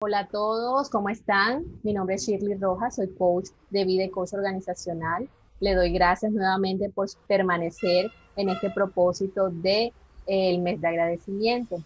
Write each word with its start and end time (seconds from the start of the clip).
Hola 0.00 0.20
a 0.20 0.28
todos, 0.28 0.90
¿cómo 0.90 1.08
están? 1.08 1.64
Mi 1.82 1.92
nombre 1.92 2.14
es 2.14 2.24
Shirley 2.24 2.54
Rojas, 2.54 2.94
soy 2.94 3.08
coach 3.14 3.48
de 3.70 3.84
vida 3.84 4.04
y 4.04 4.10
coach 4.10 4.32
organizacional. 4.32 5.28
Le 5.58 5.74
doy 5.74 5.92
gracias 5.92 6.30
nuevamente 6.30 6.88
por 6.88 7.08
permanecer 7.26 8.08
en 8.36 8.48
este 8.48 8.70
propósito 8.70 9.50
de 9.50 9.86
eh, 9.86 9.92
el 10.26 10.60
mes 10.60 10.80
de 10.80 10.86
agradecimiento. 10.86 11.78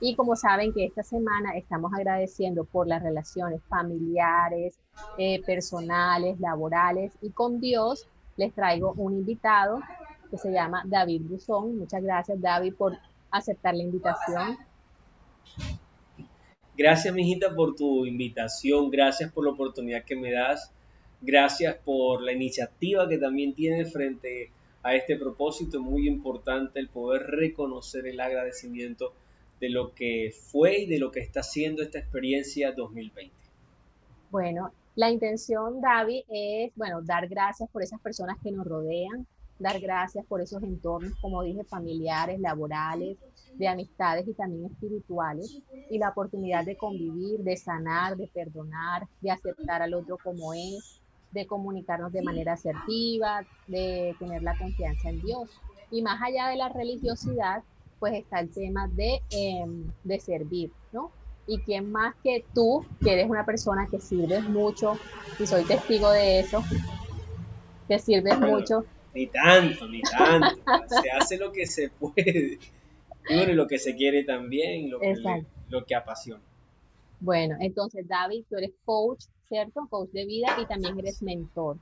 Y 0.00 0.16
como 0.16 0.36
saben 0.36 0.74
que 0.74 0.84
esta 0.84 1.02
semana 1.02 1.56
estamos 1.56 1.94
agradeciendo 1.94 2.64
por 2.64 2.86
las 2.86 3.02
relaciones 3.02 3.62
familiares, 3.70 4.78
eh, 5.16 5.42
personales, 5.46 6.38
laborales 6.38 7.14
y 7.22 7.30
con 7.30 7.58
Dios, 7.58 8.06
les 8.36 8.52
traigo 8.52 8.92
un 8.98 9.14
invitado 9.14 9.80
que 10.30 10.36
se 10.36 10.52
llama 10.52 10.82
David 10.84 11.22
Buzón. 11.22 11.78
Muchas 11.78 12.02
gracias 12.02 12.38
David 12.38 12.74
por 12.74 12.98
aceptar 13.30 13.74
la 13.74 13.82
invitación. 13.82 14.58
Gracias, 16.76 17.14
mijita, 17.14 17.54
por 17.54 17.74
tu 17.74 18.04
invitación. 18.04 18.90
Gracias 18.90 19.32
por 19.32 19.44
la 19.44 19.52
oportunidad 19.52 20.04
que 20.04 20.16
me 20.16 20.32
das. 20.32 20.70
Gracias 21.22 21.74
por 21.84 22.22
la 22.22 22.32
iniciativa 22.32 23.08
que 23.08 23.16
también 23.16 23.54
tienes 23.54 23.92
frente 23.92 24.50
a 24.82 24.94
este 24.94 25.16
propósito. 25.16 25.80
Muy 25.80 26.06
importante 26.06 26.78
el 26.78 26.88
poder 26.88 27.22
reconocer 27.22 28.06
el 28.06 28.20
agradecimiento 28.20 29.14
de 29.58 29.70
lo 29.70 29.94
que 29.94 30.34
fue 30.38 30.80
y 30.80 30.86
de 30.86 30.98
lo 30.98 31.10
que 31.10 31.20
está 31.20 31.40
haciendo 31.40 31.82
esta 31.82 31.98
experiencia 31.98 32.72
2020. 32.72 33.34
Bueno, 34.30 34.70
la 34.96 35.10
intención, 35.10 35.80
David, 35.80 36.24
es, 36.28 36.72
bueno, 36.76 37.00
dar 37.00 37.26
gracias 37.26 37.70
por 37.70 37.82
esas 37.82 38.00
personas 38.00 38.36
que 38.42 38.50
nos 38.50 38.66
rodean, 38.66 39.26
dar 39.58 39.80
gracias 39.80 40.26
por 40.26 40.42
esos 40.42 40.62
entornos, 40.62 41.14
como 41.20 41.42
dije, 41.42 41.64
familiares, 41.64 42.38
laborales, 42.38 43.16
de 43.58 43.68
amistades 43.68 44.26
y 44.28 44.34
también 44.34 44.66
espirituales, 44.66 45.60
y 45.90 45.98
la 45.98 46.10
oportunidad 46.10 46.64
de 46.64 46.76
convivir, 46.76 47.40
de 47.40 47.56
sanar, 47.56 48.16
de 48.16 48.28
perdonar, 48.28 49.06
de 49.20 49.30
aceptar 49.30 49.82
al 49.82 49.94
otro 49.94 50.18
como 50.22 50.54
es, 50.54 51.00
de 51.32 51.46
comunicarnos 51.46 52.12
de 52.12 52.22
manera 52.22 52.54
asertiva, 52.54 53.46
de 53.66 54.14
tener 54.18 54.42
la 54.42 54.56
confianza 54.56 55.08
en 55.10 55.20
Dios. 55.20 55.50
Y 55.90 56.02
más 56.02 56.20
allá 56.22 56.48
de 56.48 56.56
la 56.56 56.68
religiosidad, 56.68 57.62
pues 57.98 58.14
está 58.14 58.40
el 58.40 58.50
tema 58.50 58.88
de, 58.88 59.20
em, 59.30 59.90
de 60.04 60.20
servir, 60.20 60.72
¿no? 60.92 61.10
Y 61.46 61.58
quién 61.58 61.90
más 61.92 62.14
que 62.22 62.44
tú, 62.54 62.84
que 63.02 63.12
eres 63.12 63.30
una 63.30 63.44
persona 63.44 63.86
que 63.90 64.00
sirves 64.00 64.42
mucho, 64.48 64.98
y 65.38 65.46
soy 65.46 65.64
testigo 65.64 66.10
de 66.10 66.40
eso, 66.40 66.62
que 67.88 67.98
sirves 67.98 68.38
mucho, 68.40 68.84
ni 69.16 69.26
tanto, 69.28 69.88
ni 69.88 70.02
tanto. 70.02 70.62
se 71.02 71.10
hace 71.10 71.38
lo 71.38 71.50
que 71.50 71.66
se 71.66 71.88
puede. 71.88 72.58
Y 73.28 73.36
bueno, 73.36 73.54
lo 73.54 73.66
que 73.66 73.78
se 73.78 73.94
quiere 73.96 74.24
también, 74.24 74.90
lo 74.90 75.00
que, 75.00 75.14
lo 75.68 75.84
que 75.84 75.94
apasiona. 75.94 76.42
Bueno, 77.20 77.56
entonces 77.60 78.06
David, 78.06 78.44
tú 78.48 78.56
eres 78.56 78.72
coach, 78.84 79.24
¿cierto? 79.48 79.86
Coach 79.88 80.10
de 80.10 80.26
vida 80.26 80.56
y 80.60 80.66
también 80.66 80.98
eres 80.98 81.22
mentor. 81.22 81.78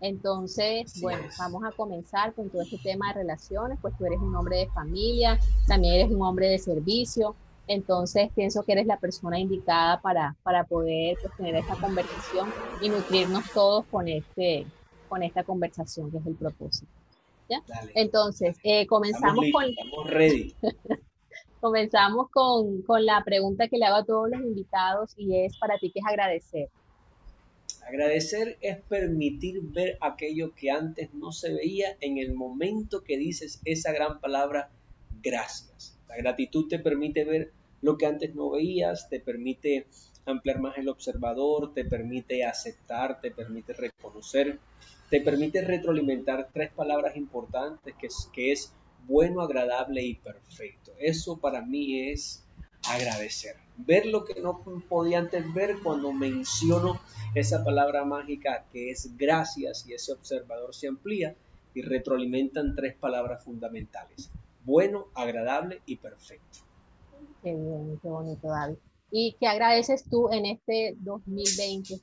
Entonces, 0.00 1.00
bueno, 1.00 1.22
vamos 1.38 1.64
a 1.64 1.72
comenzar 1.72 2.32
con 2.32 2.48
todo 2.50 2.62
este 2.62 2.78
tema 2.78 3.08
de 3.08 3.20
relaciones, 3.20 3.78
pues 3.82 3.96
tú 3.96 4.06
eres 4.06 4.20
un 4.20 4.34
hombre 4.36 4.58
de 4.58 4.68
familia, 4.68 5.38
también 5.66 5.94
eres 5.94 6.10
un 6.10 6.22
hombre 6.22 6.48
de 6.48 6.58
servicio, 6.58 7.36
entonces 7.66 8.30
pienso 8.34 8.62
que 8.64 8.72
eres 8.72 8.86
la 8.86 8.98
persona 8.98 9.40
indicada 9.40 10.00
para, 10.00 10.36
para 10.42 10.64
poder 10.64 11.18
pues, 11.20 11.34
tener 11.34 11.56
esta 11.56 11.76
conversación 11.76 12.54
y 12.78 12.90
nutrirnos 12.90 13.50
todos 13.52 13.86
con 13.86 14.06
este, 14.08 14.72
con 15.08 15.22
esta 15.22 15.42
conversación, 15.42 16.10
que 16.12 16.18
es 16.18 16.26
el 16.26 16.36
propósito. 16.36 16.97
¿Ya? 17.48 17.62
Entonces, 17.94 18.56
eh, 18.62 18.86
comenzamos 18.86 19.44
con... 19.52 19.64
Ready. 20.06 20.54
comenzamos 21.60 22.30
con, 22.30 22.82
con 22.82 23.04
la 23.04 23.22
pregunta 23.24 23.68
que 23.68 23.78
le 23.78 23.86
hago 23.86 23.96
a 23.96 24.04
todos 24.04 24.30
los 24.30 24.40
invitados 24.40 25.14
y 25.16 25.44
es 25.44 25.56
para 25.58 25.78
ti, 25.78 25.90
¿qué 25.90 26.00
es 26.00 26.06
agradecer? 26.06 26.68
Agradecer 27.86 28.58
es 28.60 28.78
permitir 28.82 29.60
ver 29.62 29.96
aquello 30.00 30.54
que 30.54 30.70
antes 30.70 31.14
no 31.14 31.32
se 31.32 31.52
veía 31.52 31.96
en 32.00 32.18
el 32.18 32.34
momento 32.34 33.02
que 33.02 33.16
dices 33.16 33.60
esa 33.64 33.92
gran 33.92 34.20
palabra 34.20 34.70
gracias. 35.22 35.98
La 36.08 36.16
gratitud 36.16 36.68
te 36.68 36.78
permite 36.78 37.24
ver 37.24 37.52
lo 37.80 37.96
que 37.96 38.06
antes 38.06 38.34
no 38.34 38.50
veías, 38.50 39.08
te 39.08 39.20
permite 39.20 39.86
ampliar 40.26 40.60
más 40.60 40.76
el 40.76 40.88
observador, 40.88 41.72
te 41.72 41.84
permite 41.84 42.44
aceptar, 42.44 43.20
te 43.20 43.30
permite 43.30 43.72
reconocer, 43.72 44.58
te 45.10 45.20
permite 45.20 45.62
retroalimentar 45.62 46.50
tres 46.52 46.70
palabras 46.72 47.16
importantes 47.16 47.94
que 47.98 48.06
es, 48.06 48.30
que 48.32 48.52
es 48.52 48.72
bueno, 49.06 49.40
agradable 49.40 50.02
y 50.04 50.14
perfecto. 50.16 50.92
Eso 50.98 51.38
para 51.38 51.62
mí 51.62 52.10
es 52.10 52.44
agradecer. 52.88 53.56
Ver 53.78 54.06
lo 54.06 54.24
que 54.24 54.40
no 54.40 54.62
podía 54.88 55.18
antes 55.18 55.52
ver 55.54 55.76
cuando 55.82 56.12
menciono 56.12 57.00
esa 57.34 57.64
palabra 57.64 58.04
mágica 58.04 58.66
que 58.70 58.90
es 58.90 59.16
gracias 59.16 59.86
y 59.88 59.94
ese 59.94 60.12
observador 60.12 60.74
se 60.74 60.88
amplía 60.88 61.34
y 61.74 61.82
retroalimentan 61.82 62.74
tres 62.74 62.94
palabras 62.96 63.44
fundamentales. 63.44 64.30
Bueno, 64.64 65.06
agradable 65.14 65.80
y 65.86 65.96
perfecto. 65.96 66.58
Qué 67.42 67.54
bien, 67.54 67.98
qué 68.02 68.08
bonito, 68.08 68.48
David. 68.48 68.76
¿Y 69.10 69.36
qué 69.40 69.46
agradeces 69.46 70.04
tú 70.04 70.30
en 70.30 70.44
este 70.44 70.96
2020? 70.98 71.94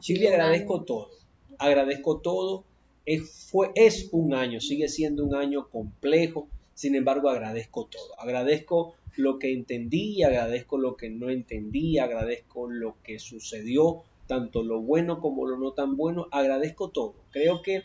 Chile, 0.00 0.28
agradezco 0.28 0.82
todo 0.82 1.10
agradezco 1.58 2.18
todo. 2.18 2.64
Es, 3.04 3.48
fue, 3.50 3.70
es 3.74 4.08
un 4.12 4.34
año, 4.34 4.60
sigue 4.60 4.88
siendo 4.88 5.24
un 5.24 5.34
año 5.34 5.68
complejo, 5.68 6.48
sin 6.74 6.94
embargo 6.94 7.30
agradezco 7.30 7.86
todo. 7.86 8.18
Agradezco 8.18 8.94
lo 9.16 9.38
que 9.38 9.52
entendí, 9.52 10.22
agradezco 10.22 10.78
lo 10.78 10.96
que 10.96 11.08
no 11.08 11.30
entendí, 11.30 11.98
agradezco 11.98 12.68
lo 12.68 12.96
que 13.02 13.18
sucedió, 13.18 14.02
tanto 14.26 14.62
lo 14.62 14.80
bueno 14.80 15.20
como 15.20 15.46
lo 15.46 15.56
no 15.56 15.72
tan 15.72 15.96
bueno, 15.96 16.26
agradezco 16.32 16.90
todo. 16.90 17.14
Creo 17.30 17.62
que 17.62 17.84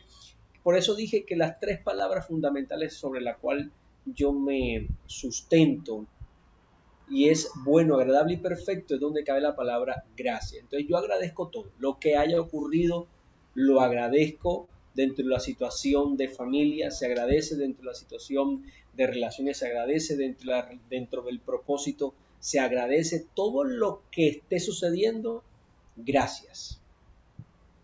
por 0.63 0.77
eso 0.77 0.95
dije 0.95 1.23
que 1.23 1.35
las 1.35 1.59
tres 1.59 1.79
palabras 1.79 2.27
fundamentales 2.27 2.93
sobre 2.93 3.21
las 3.21 3.38
cuales 3.38 3.67
yo 4.05 4.33
me 4.33 4.88
sustento 5.05 6.05
y 7.09 7.29
es 7.29 7.51
bueno, 7.63 7.95
agradable 7.95 8.35
y 8.35 8.38
perfecto 8.38 8.95
es 8.95 9.01
donde 9.01 9.23
cabe 9.23 9.41
la 9.41 9.55
palabra 9.55 10.05
gracia. 10.15 10.59
Entonces 10.61 10.88
yo 10.88 10.97
agradezco 10.97 11.49
todo, 11.49 11.69
lo 11.77 11.99
que 11.99 12.15
haya 12.15 12.39
ocurrido 12.39 13.07
lo 13.53 13.81
agradezco 13.81 14.67
dentro 14.94 15.23
de 15.23 15.31
la 15.31 15.39
situación 15.39 16.17
de 16.17 16.29
familia, 16.29 16.91
se 16.91 17.06
agradece 17.06 17.56
dentro 17.56 17.84
de 17.84 17.88
la 17.88 17.95
situación 17.95 18.63
de 18.94 19.07
relaciones, 19.07 19.57
se 19.57 19.67
agradece 19.67 20.16
dentro, 20.17 20.51
dentro 20.89 21.22
del 21.22 21.39
propósito, 21.39 22.13
se 22.39 22.59
agradece 22.59 23.25
todo 23.34 23.63
lo 23.63 24.01
que 24.12 24.28
esté 24.28 24.59
sucediendo. 24.59 25.44
Gracias. 25.95 26.81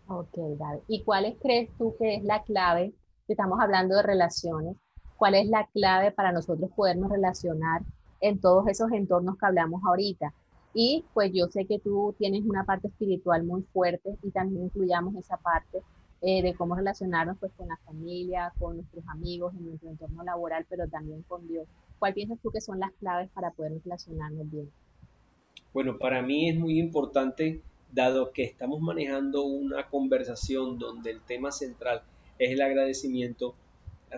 Ok, 0.08 0.36
David. 0.58 0.82
¿Y 0.88 1.02
cuáles 1.02 1.36
crees 1.40 1.70
tú 1.78 1.94
que 1.98 2.16
es 2.16 2.24
la 2.24 2.42
clave? 2.42 2.92
Estamos 3.28 3.60
hablando 3.60 3.96
de 3.96 4.02
relaciones. 4.02 4.76
¿Cuál 5.16 5.34
es 5.34 5.48
la 5.48 5.66
clave 5.66 6.12
para 6.12 6.32
nosotros 6.32 6.70
podernos 6.74 7.10
relacionar 7.10 7.82
en 8.20 8.40
todos 8.40 8.68
esos 8.68 8.90
entornos 8.92 9.36
que 9.38 9.46
hablamos 9.46 9.82
ahorita? 9.84 10.32
Y 10.74 11.04
pues 11.14 11.32
yo 11.32 11.48
sé 11.48 11.64
que 11.64 11.78
tú 11.78 12.14
tienes 12.18 12.44
una 12.44 12.64
parte 12.64 12.88
espiritual 12.88 13.44
muy 13.44 13.62
fuerte 13.72 14.16
y 14.22 14.30
también 14.30 14.64
incluyamos 14.64 15.14
esa 15.16 15.36
parte 15.36 15.82
eh, 16.20 16.42
de 16.42 16.54
cómo 16.54 16.74
relacionarnos 16.74 17.38
pues 17.38 17.52
con 17.56 17.68
la 17.68 17.76
familia, 17.86 18.52
con 18.58 18.76
nuestros 18.76 19.06
amigos, 19.08 19.54
en 19.54 19.68
nuestro 19.68 19.88
entorno 19.88 20.24
laboral, 20.24 20.66
pero 20.68 20.88
también 20.88 21.22
con 21.22 21.46
Dios. 21.46 21.68
¿Cuál 21.98 22.12
piensas 22.12 22.38
tú 22.42 22.50
que 22.50 22.60
son 22.60 22.80
las 22.80 22.92
claves 22.94 23.30
para 23.30 23.52
poder 23.52 23.80
relacionarnos 23.84 24.50
bien? 24.50 24.68
Bueno, 25.72 25.96
para 25.96 26.20
mí 26.22 26.48
es 26.48 26.58
muy 26.58 26.80
importante, 26.80 27.60
dado 27.92 28.32
que 28.32 28.42
estamos 28.42 28.80
manejando 28.80 29.44
una 29.44 29.88
conversación 29.88 30.78
donde 30.78 31.12
el 31.12 31.20
tema 31.20 31.52
central 31.52 32.02
es 32.38 32.50
el 32.50 32.62
agradecimiento, 32.62 33.54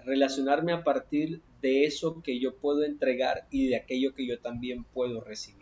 relacionarme 0.06 0.72
a 0.72 0.82
partir 0.82 1.43
de 1.61 1.84
eso 1.84 2.22
que 2.22 2.41
yo 2.41 2.56
puedo 2.56 2.82
entregar 2.82 3.47
y 3.50 3.69
de 3.69 3.77
aquello 3.77 4.15
que 4.15 4.27
yo 4.27 4.41
también 4.41 4.84
puedo 4.84 5.21
recibir. 5.21 5.59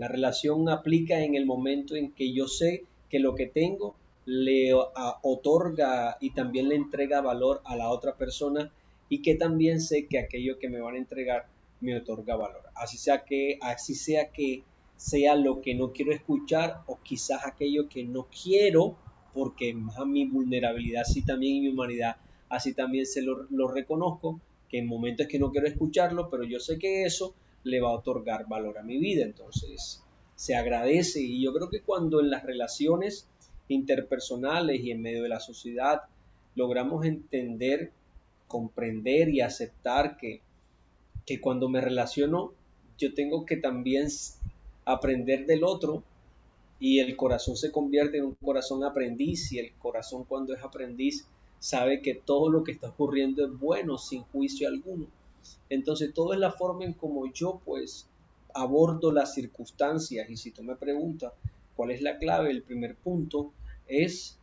La 0.00 0.08
relación 0.08 0.70
aplica 0.70 1.22
en 1.22 1.34
el 1.34 1.44
momento 1.44 1.94
en 1.94 2.12
que 2.12 2.32
yo 2.32 2.48
sé 2.48 2.84
que 3.10 3.18
lo 3.18 3.34
que 3.34 3.44
tengo 3.44 3.96
le 4.24 4.72
otorga 4.72 6.16
y 6.22 6.30
también 6.30 6.70
le 6.70 6.76
entrega 6.76 7.20
valor 7.20 7.60
a 7.66 7.76
la 7.76 7.90
otra 7.90 8.14
persona 8.14 8.72
y 9.10 9.20
que 9.20 9.34
también 9.34 9.78
sé 9.78 10.06
que 10.06 10.18
aquello 10.18 10.58
que 10.58 10.70
me 10.70 10.80
van 10.80 10.94
a 10.94 10.98
entregar 10.98 11.48
me 11.82 11.94
otorga 11.94 12.34
valor. 12.34 12.62
Así 12.74 12.96
sea 12.96 13.26
que 13.26 13.58
así 13.60 13.94
sea 13.94 14.30
que 14.30 14.62
sea 14.96 15.36
lo 15.36 15.60
que 15.60 15.74
no 15.74 15.92
quiero 15.92 16.12
escuchar 16.12 16.80
o 16.86 16.98
quizás 17.02 17.44
aquello 17.44 17.86
que 17.86 18.02
no 18.02 18.26
quiero 18.42 18.96
porque 19.34 19.76
a 19.98 20.06
mi 20.06 20.24
vulnerabilidad 20.24 21.02
así 21.02 21.20
también 21.20 21.60
mi 21.60 21.68
humanidad 21.68 22.16
así 22.48 22.72
también 22.72 23.04
se 23.04 23.20
lo, 23.20 23.46
lo 23.50 23.68
reconozco 23.68 24.40
que 24.66 24.78
en 24.78 24.86
momentos 24.86 25.26
que 25.26 25.38
no 25.38 25.50
quiero 25.50 25.66
escucharlo 25.66 26.30
pero 26.30 26.44
yo 26.44 26.58
sé 26.58 26.78
que 26.78 27.04
eso 27.04 27.34
le 27.64 27.80
va 27.80 27.90
a 27.90 27.94
otorgar 27.94 28.48
valor 28.48 28.78
a 28.78 28.82
mi 28.82 28.98
vida. 28.98 29.24
Entonces, 29.24 30.02
se 30.36 30.54
agradece 30.54 31.20
y 31.20 31.42
yo 31.42 31.52
creo 31.52 31.68
que 31.68 31.82
cuando 31.82 32.20
en 32.20 32.30
las 32.30 32.44
relaciones 32.44 33.26
interpersonales 33.68 34.80
y 34.80 34.90
en 34.90 35.02
medio 35.02 35.22
de 35.22 35.28
la 35.28 35.40
sociedad 35.40 36.02
logramos 36.54 37.04
entender, 37.04 37.92
comprender 38.48 39.28
y 39.28 39.42
aceptar 39.42 40.16
que, 40.16 40.40
que 41.26 41.40
cuando 41.40 41.68
me 41.68 41.80
relaciono 41.80 42.52
yo 42.98 43.14
tengo 43.14 43.46
que 43.46 43.56
también 43.56 44.08
aprender 44.84 45.46
del 45.46 45.64
otro 45.64 46.02
y 46.78 47.00
el 47.00 47.16
corazón 47.16 47.56
se 47.56 47.70
convierte 47.70 48.18
en 48.18 48.24
un 48.24 48.34
corazón 48.34 48.84
aprendiz 48.84 49.52
y 49.52 49.58
el 49.58 49.72
corazón 49.74 50.24
cuando 50.24 50.54
es 50.54 50.62
aprendiz 50.62 51.26
sabe 51.58 52.00
que 52.00 52.14
todo 52.14 52.50
lo 52.50 52.64
que 52.64 52.72
está 52.72 52.88
ocurriendo 52.88 53.44
es 53.44 53.58
bueno 53.58 53.98
sin 53.98 54.22
juicio 54.22 54.68
alguno. 54.68 55.06
Entonces 55.68 56.12
todo 56.14 56.32
es 56.32 56.38
la 56.38 56.52
forma 56.52 56.84
en 56.84 56.92
como 56.92 57.30
yo 57.32 57.60
pues 57.64 58.06
abordo 58.54 59.12
las 59.12 59.34
circunstancias 59.34 60.28
y 60.28 60.36
si 60.36 60.50
tú 60.50 60.62
me 60.62 60.76
preguntas 60.76 61.32
cuál 61.76 61.92
es 61.92 62.02
la 62.02 62.18
clave, 62.18 62.50
el 62.50 62.62
primer 62.62 62.96
punto 62.96 63.52
es 63.86 64.36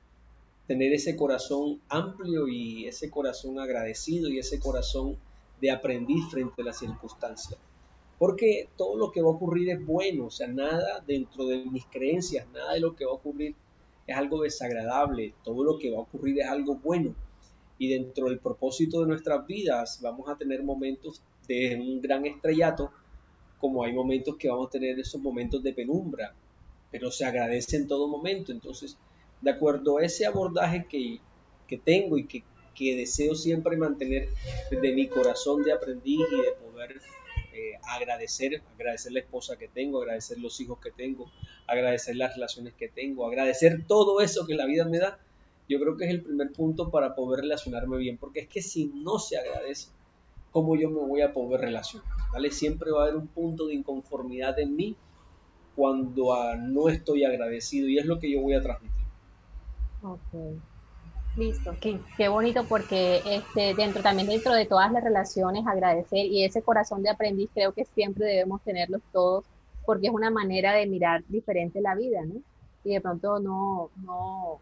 tener 0.68 0.94
ese 0.94 1.16
corazón 1.16 1.82
amplio 1.90 2.48
y 2.48 2.88
ese 2.88 3.10
corazón 3.10 3.60
agradecido 3.60 4.30
y 4.30 4.40
ese 4.40 4.60
corazón 4.60 5.18
de 5.62 5.72
aprendiz 5.72 6.26
frente 6.30 6.62
a 6.62 6.66
las 6.66 6.80
circunstancias. 6.80 7.60
Porque 8.20 8.68
todo 8.76 8.98
lo 8.98 9.12
que 9.12 9.22
va 9.22 9.28
a 9.30 9.34
ocurrir 9.34 9.70
es 9.70 9.86
bueno, 9.86 10.26
o 10.26 10.32
sea, 10.32 10.48
nada 10.48 11.04
dentro 11.06 11.46
de 11.46 11.64
mis 11.66 11.86
creencias, 11.86 12.48
nada 12.52 12.74
de 12.74 12.80
lo 12.80 12.96
que 12.96 13.06
va 13.06 13.12
a 13.12 13.16
ocurrir 13.16 13.56
es 14.08 14.16
algo 14.16 14.42
desagradable, 14.42 15.34
todo 15.44 15.64
lo 15.64 15.78
que 15.78 15.92
va 15.92 15.98
a 15.98 16.02
ocurrir 16.02 16.40
es 16.40 16.48
algo 16.48 16.76
bueno. 16.76 17.14
Y 17.78 17.90
dentro 17.90 18.30
del 18.30 18.40
propósito 18.40 19.02
de 19.02 19.08
nuestras 19.08 19.46
vidas 19.46 20.00
vamos 20.02 20.30
a 20.30 20.38
tener 20.38 20.64
momentos 20.64 21.22
de 21.48 21.76
un 21.76 22.02
gran 22.02 22.26
estrellato, 22.26 22.92
como 23.60 23.84
hay 23.84 23.94
momentos 23.94 24.36
que 24.38 24.50
vamos 24.50 24.68
a 24.68 24.72
tener 24.72 25.00
esos 25.00 25.22
momentos 25.22 25.64
de 25.64 25.74
penumbra, 25.74 26.34
pero 26.92 27.12
se 27.12 27.26
agradece 27.26 27.78
en 27.78 27.88
todo 27.88 28.08
momento. 28.08 28.52
Entonces, 28.52 28.98
de 29.42 29.52
acuerdo 29.52 29.98
a 29.98 30.04
ese 30.04 30.26
abordaje 30.26 30.86
que, 30.90 31.20
que 31.68 31.78
tengo 31.78 32.18
y 32.18 32.26
que, 32.26 32.44
que 32.76 32.96
deseo 32.96 33.36
siempre 33.36 33.78
mantener 33.78 34.30
de 34.72 34.92
mi 34.94 35.08
corazón 35.08 35.64
de 35.64 35.74
aprendiz 35.74 36.20
y 36.32 36.42
de 36.42 36.52
poder 36.52 37.02
eh, 37.54 37.74
agradecer, 37.84 38.62
agradecer 38.76 39.12
la 39.12 39.20
esposa 39.20 39.58
que 39.58 39.68
tengo, 39.68 40.02
agradecer 40.02 40.38
los 40.38 40.60
hijos 40.62 40.80
que 40.80 40.92
tengo, 40.92 41.32
agradecer 41.66 42.16
las 42.16 42.36
relaciones 42.36 42.74
que 42.76 42.88
tengo, 42.88 43.26
agradecer 43.26 43.86
todo 43.88 44.22
eso 44.22 44.46
que 44.46 44.54
la 44.54 44.68
vida 44.68 44.86
me 44.86 45.00
da, 45.00 45.20
yo 45.68 45.80
creo 45.80 45.98
que 45.98 46.06
es 46.06 46.12
el 46.12 46.22
primer 46.22 46.52
punto 46.52 46.90
para 46.90 47.16
poder 47.16 47.42
relacionarme 47.42 47.98
bien, 47.98 48.18
porque 48.18 48.42
es 48.42 48.48
que 48.48 48.62
si 48.62 48.86
no 48.88 49.20
se 49.20 49.38
agradece, 49.38 49.90
¿cómo 50.52 50.76
yo 50.76 50.90
me 50.90 51.00
voy 51.00 51.22
a 51.22 51.34
poder 51.34 51.62
relacionar? 51.62 52.08
¿Vale? 52.32 52.52
Siempre 52.52 52.92
va 52.92 53.02
a 53.02 53.04
haber 53.04 53.18
un 53.18 53.28
punto 53.28 53.68
de 53.68 53.76
inconformidad 53.76 54.58
en 54.60 54.76
mí 54.76 54.96
cuando 55.76 56.34
no 56.58 56.90
estoy 56.90 57.24
agradecido 57.24 57.88
y 57.88 58.00
es 58.00 58.06
lo 58.06 58.20
que 58.20 58.32
yo 58.32 58.42
voy 58.42 58.56
a 58.56 58.62
transmitir. 58.62 59.06
Ok. 60.02 60.60
Listo, 61.36 61.76
qué, 61.80 62.00
qué 62.18 62.30
bonito 62.30 62.66
porque 62.68 63.22
este, 63.26 63.76
dentro 63.76 64.02
también 64.02 64.28
dentro 64.28 64.54
de 64.54 64.66
todas 64.66 64.92
las 64.92 65.04
relaciones 65.04 65.68
agradecer 65.68 66.26
y 66.26 66.44
ese 66.44 66.64
corazón 66.64 67.04
de 67.04 67.12
aprendiz 67.12 67.52
creo 67.54 67.74
que 67.74 67.86
siempre 67.86 68.26
debemos 68.26 68.64
tenerlos 68.64 69.04
todos 69.12 69.46
porque 69.86 70.08
es 70.08 70.14
una 70.14 70.32
manera 70.32 70.74
de 70.74 70.88
mirar 70.88 71.24
diferente 71.30 71.80
la 71.80 71.94
vida, 71.94 72.26
¿no? 72.26 72.42
Y 72.84 72.94
de 72.94 73.02
pronto 73.02 73.40
no, 73.40 73.92
no, 74.04 74.60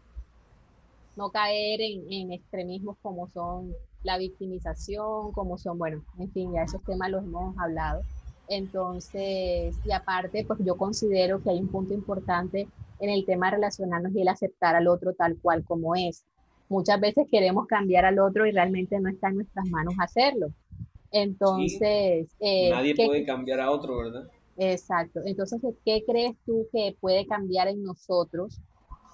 no 1.16 1.30
caer 1.30 1.80
en, 1.80 2.12
en 2.12 2.32
extremismos 2.32 2.96
como 3.02 3.28
son 3.28 3.74
la 4.02 4.18
victimización, 4.18 5.32
como 5.32 5.58
son, 5.58 5.78
bueno, 5.78 6.04
en 6.18 6.30
fin, 6.32 6.52
ya 6.52 6.62
esos 6.62 6.82
temas 6.84 7.10
los 7.10 7.24
hemos 7.24 7.56
hablado. 7.58 8.02
Entonces, 8.48 9.76
y 9.84 9.92
aparte, 9.92 10.44
pues 10.44 10.60
yo 10.64 10.76
considero 10.76 11.42
que 11.42 11.50
hay 11.50 11.58
un 11.58 11.68
punto 11.68 11.94
importante 11.94 12.68
en 13.00 13.10
el 13.10 13.24
tema 13.24 13.46
de 13.46 13.56
relacionarnos 13.56 14.14
y 14.14 14.22
el 14.22 14.28
aceptar 14.28 14.76
al 14.76 14.86
otro 14.86 15.12
tal 15.14 15.36
cual 15.40 15.64
como 15.64 15.96
es 15.96 16.24
muchas 16.68 17.00
veces 17.00 17.26
queremos 17.30 17.66
cambiar 17.66 18.04
al 18.04 18.18
otro 18.18 18.46
y 18.46 18.52
realmente 18.52 18.98
no 19.00 19.08
está 19.08 19.28
en 19.28 19.36
nuestras 19.36 19.66
manos 19.68 19.94
hacerlo. 19.98 20.48
Entonces... 21.10 22.28
Eh, 22.40 22.70
nadie 22.70 22.94
puede 22.94 23.24
cambiar 23.24 23.60
a 23.60 23.70
otro, 23.70 23.98
¿verdad? 23.98 24.28
Exacto. 24.56 25.20
Entonces, 25.24 25.60
¿qué 25.84 26.02
crees 26.06 26.34
tú 26.44 26.66
que 26.72 26.96
puede 27.00 27.26
cambiar 27.26 27.68
en 27.68 27.82
nosotros 27.82 28.60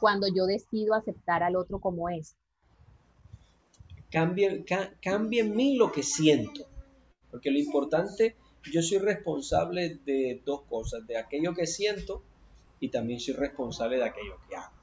cuando 0.03 0.27
yo 0.27 0.47
decido 0.47 0.95
aceptar 0.95 1.45
al 1.45 1.55
otro 1.55 1.79
como 1.79 2.09
es? 2.09 2.35
Cambia 4.11 4.51
en 4.51 5.55
mí 5.55 5.77
lo 5.77 5.93
que 5.93 6.03
siento. 6.03 6.67
Porque 7.31 7.53
lo 7.53 7.61
importante, 7.61 8.35
yo 8.73 8.83
soy 8.83 8.99
responsable 8.99 10.01
de 10.05 10.43
dos 10.45 10.63
cosas, 10.63 11.07
de 11.07 11.17
aquello 11.17 11.55
que 11.55 11.69
siento 11.69 12.25
y 12.81 12.89
también 12.89 13.21
soy 13.21 13.35
responsable 13.35 13.99
de 13.99 14.05
aquello 14.05 14.39
que 14.49 14.57
hago. 14.57 14.75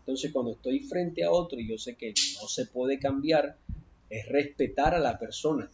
Entonces, 0.00 0.30
cuando 0.30 0.52
estoy 0.52 0.80
frente 0.80 1.24
a 1.24 1.30
otro 1.30 1.58
y 1.58 1.66
yo 1.66 1.78
sé 1.78 1.96
que 1.96 2.12
no 2.38 2.46
se 2.46 2.66
puede 2.66 2.98
cambiar, 2.98 3.56
es 4.10 4.28
respetar 4.28 4.94
a 4.94 4.98
la 4.98 5.18
persona. 5.18 5.70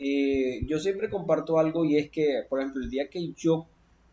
Eh, 0.00 0.66
yo 0.66 0.80
siempre 0.80 1.08
comparto 1.08 1.60
algo 1.60 1.84
y 1.84 1.96
es 1.96 2.10
que, 2.10 2.42
por 2.48 2.58
ejemplo, 2.58 2.82
el 2.82 2.90
día 2.90 3.08
que 3.08 3.32
yo 3.36 3.68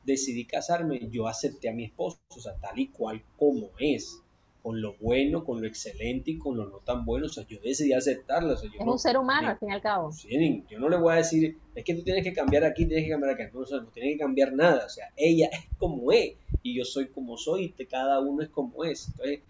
decidí 0.06 0.46
casarme, 0.46 1.08
yo 1.10 1.28
acepté 1.28 1.70
a 1.70 1.74
mi 1.74 1.86
esposo, 1.86 2.20
o 2.30 2.40
sea, 2.40 2.56
tal 2.56 2.80
y 2.80 2.88
cual 2.88 3.24
como 3.38 3.70
es 3.80 4.22
con 4.66 4.82
lo 4.82 4.96
bueno, 5.00 5.46
con 5.46 5.62
lo 5.62 5.68
excelente 5.68 6.32
y 6.32 6.38
con 6.40 6.58
lo 6.58 6.68
no 6.68 6.80
tan 6.80 7.06
bueno. 7.06 7.28
O 7.28 7.30
sea, 7.30 7.46
yo 7.48 7.60
decidí 7.64 7.94
aceptarla. 7.94 8.56
es 8.56 8.64
un 8.80 8.98
ser 8.98 9.16
humano, 9.16 9.50
al 9.50 9.60
fin 9.60 9.70
y 9.70 9.74
al 9.74 9.82
cabo. 9.82 10.12
Sí, 10.12 10.64
yo 10.68 10.80
no 10.80 10.90
le 10.90 10.98
voy 10.98 11.14
a 11.14 11.18
decir, 11.18 11.56
es 11.76 11.84
que 11.84 11.94
tú 11.94 12.02
tienes 12.02 12.24
que 12.24 12.34
cambiar 12.34 12.64
aquí, 12.64 12.88
tienes 12.88 13.06
que 13.06 13.12
cambiar 13.12 13.34
acá. 13.34 13.48
No, 13.54 13.60
o 13.60 13.66
sea, 13.68 13.78
no 13.78 13.90
tienes 13.90 14.14
que 14.14 14.18
cambiar 14.18 14.54
nada. 14.54 14.88
O 14.88 14.90
sea, 14.90 15.12
ella 15.16 15.50
es 15.52 15.68
como 15.78 16.12
es 16.12 16.34
y 16.64 16.76
yo 16.76 16.84
soy 16.84 17.10
como 17.10 17.38
soy 17.38 17.76
y 17.78 17.86
cada 17.86 18.20
uno 18.20 18.42
es 18.42 18.50
como 18.50 18.84
es. 18.84 19.08
Entonces, 19.10 19.42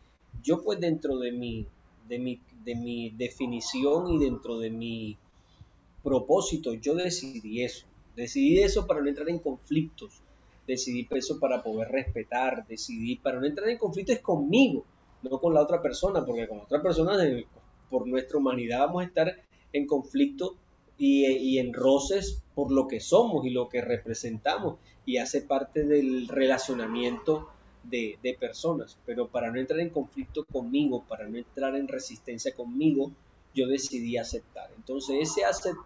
yo 0.44 0.62
pues 0.62 0.82
dentro 0.82 1.18
de 1.18 1.32
mi, 1.32 1.66
de 2.10 2.20
mi, 2.20 2.42
de 2.66 2.76
mi 2.76 3.12
definición 3.12 4.12
y 4.12 4.20
dentro 4.20 4.60
de 4.60 4.70
mi 4.70 5.18
propósito, 6.04 6.74
yo 6.74 6.94
decidí 6.94 7.64
eso. 7.64 7.86
Decidí 8.18 8.60
eso 8.60 8.86
para 8.86 9.00
no 9.00 9.08
entrar 9.08 9.30
en 9.30 9.40
conflictos. 9.40 10.22
Decidí 10.68 11.08
eso 11.12 11.40
para 11.40 11.62
poder 11.64 11.90
respetar. 11.90 12.66
Decidí 12.68 13.18
para 13.18 13.40
no 13.40 13.46
entrar 13.46 13.70
en 13.70 13.78
conflictos 13.78 14.20
conmigo 14.20 14.86
no 15.30 15.40
con 15.40 15.54
la 15.54 15.62
otra 15.62 15.82
persona, 15.82 16.26
porque 16.26 16.48
con 16.48 16.58
la 16.58 16.64
otra 16.64 16.82
persona, 16.82 17.18
por 17.90 18.08
nuestra 18.08 18.38
humanidad, 18.38 18.80
vamos 18.80 19.04
a 19.04 19.06
estar 19.06 19.36
en 19.74 19.88
conflicto 19.88 20.56
y, 20.98 21.58
en 21.58 21.74
roces 21.74 22.42
por 22.54 22.72
lo 22.72 22.88
que 22.88 23.00
somos 23.00 23.46
y 23.46 23.50
lo 23.50 23.68
que 23.68 23.82
representamos, 23.82 24.78
y 25.06 25.18
hace 25.18 25.42
parte 25.42 25.84
del 25.84 26.28
relacionamiento 26.28 27.50
de, 27.84 28.38
personas. 28.40 28.98
Pero 29.06 29.28
para 29.28 29.52
no 29.52 29.60
entrar 29.60 29.80
en 29.80 29.90
conflicto 29.90 30.46
conmigo, 30.46 31.04
para 31.08 31.28
no 31.28 31.38
entrar 31.38 31.76
en 31.76 31.88
resistencia 31.88 32.54
conmigo, 32.54 33.12
yo 33.54 33.68
decidí 33.68 34.18
aceptar. 34.18 34.70
Entonces, 34.76 35.38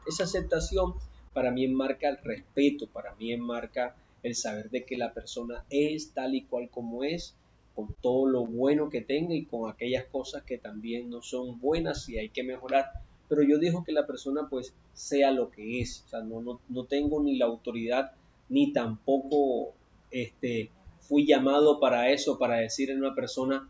esa 0.07 0.23
aceptación 0.23 0.93
para 1.33 1.51
mí 1.51 1.65
enmarca 1.65 2.09
el 2.09 2.17
respeto, 2.17 2.87
para 2.87 3.13
mí 3.15 3.31
enmarca 3.31 3.95
el 4.23 4.35
saber 4.35 4.69
de 4.69 4.85
que 4.85 4.97
la 4.97 5.13
persona 5.13 5.65
es 5.69 6.11
tal 6.13 6.35
y 6.35 6.43
cual 6.43 6.69
como 6.69 7.03
es, 7.03 7.35
con 7.75 7.95
todo 8.01 8.27
lo 8.27 8.45
bueno 8.45 8.89
que 8.89 9.01
tenga 9.01 9.33
y 9.33 9.45
con 9.45 9.69
aquellas 9.69 10.05
cosas 10.05 10.43
que 10.43 10.57
también 10.57 11.09
no 11.09 11.21
son 11.21 11.59
buenas 11.59 12.09
y 12.09 12.17
hay 12.17 12.29
que 12.29 12.43
mejorar. 12.43 12.85
Pero 13.29 13.43
yo 13.43 13.57
digo 13.57 13.83
que 13.83 13.91
la 13.91 14.05
persona 14.05 14.47
pues 14.49 14.73
sea 14.93 15.31
lo 15.31 15.49
que 15.49 15.79
es, 15.79 16.03
o 16.05 16.09
sea, 16.09 16.21
no, 16.21 16.59
no, 16.67 16.83
tengo 16.85 17.21
ni 17.21 17.37
la 17.37 17.45
autoridad 17.45 18.11
ni 18.49 18.73
tampoco 18.73 19.73
este, 20.11 20.71
fui 20.99 21.25
llamado 21.25 21.79
para 21.79 22.09
eso, 22.09 22.37
para 22.37 22.57
decir 22.57 22.91
a 22.91 22.95
una 22.95 23.15
persona 23.15 23.69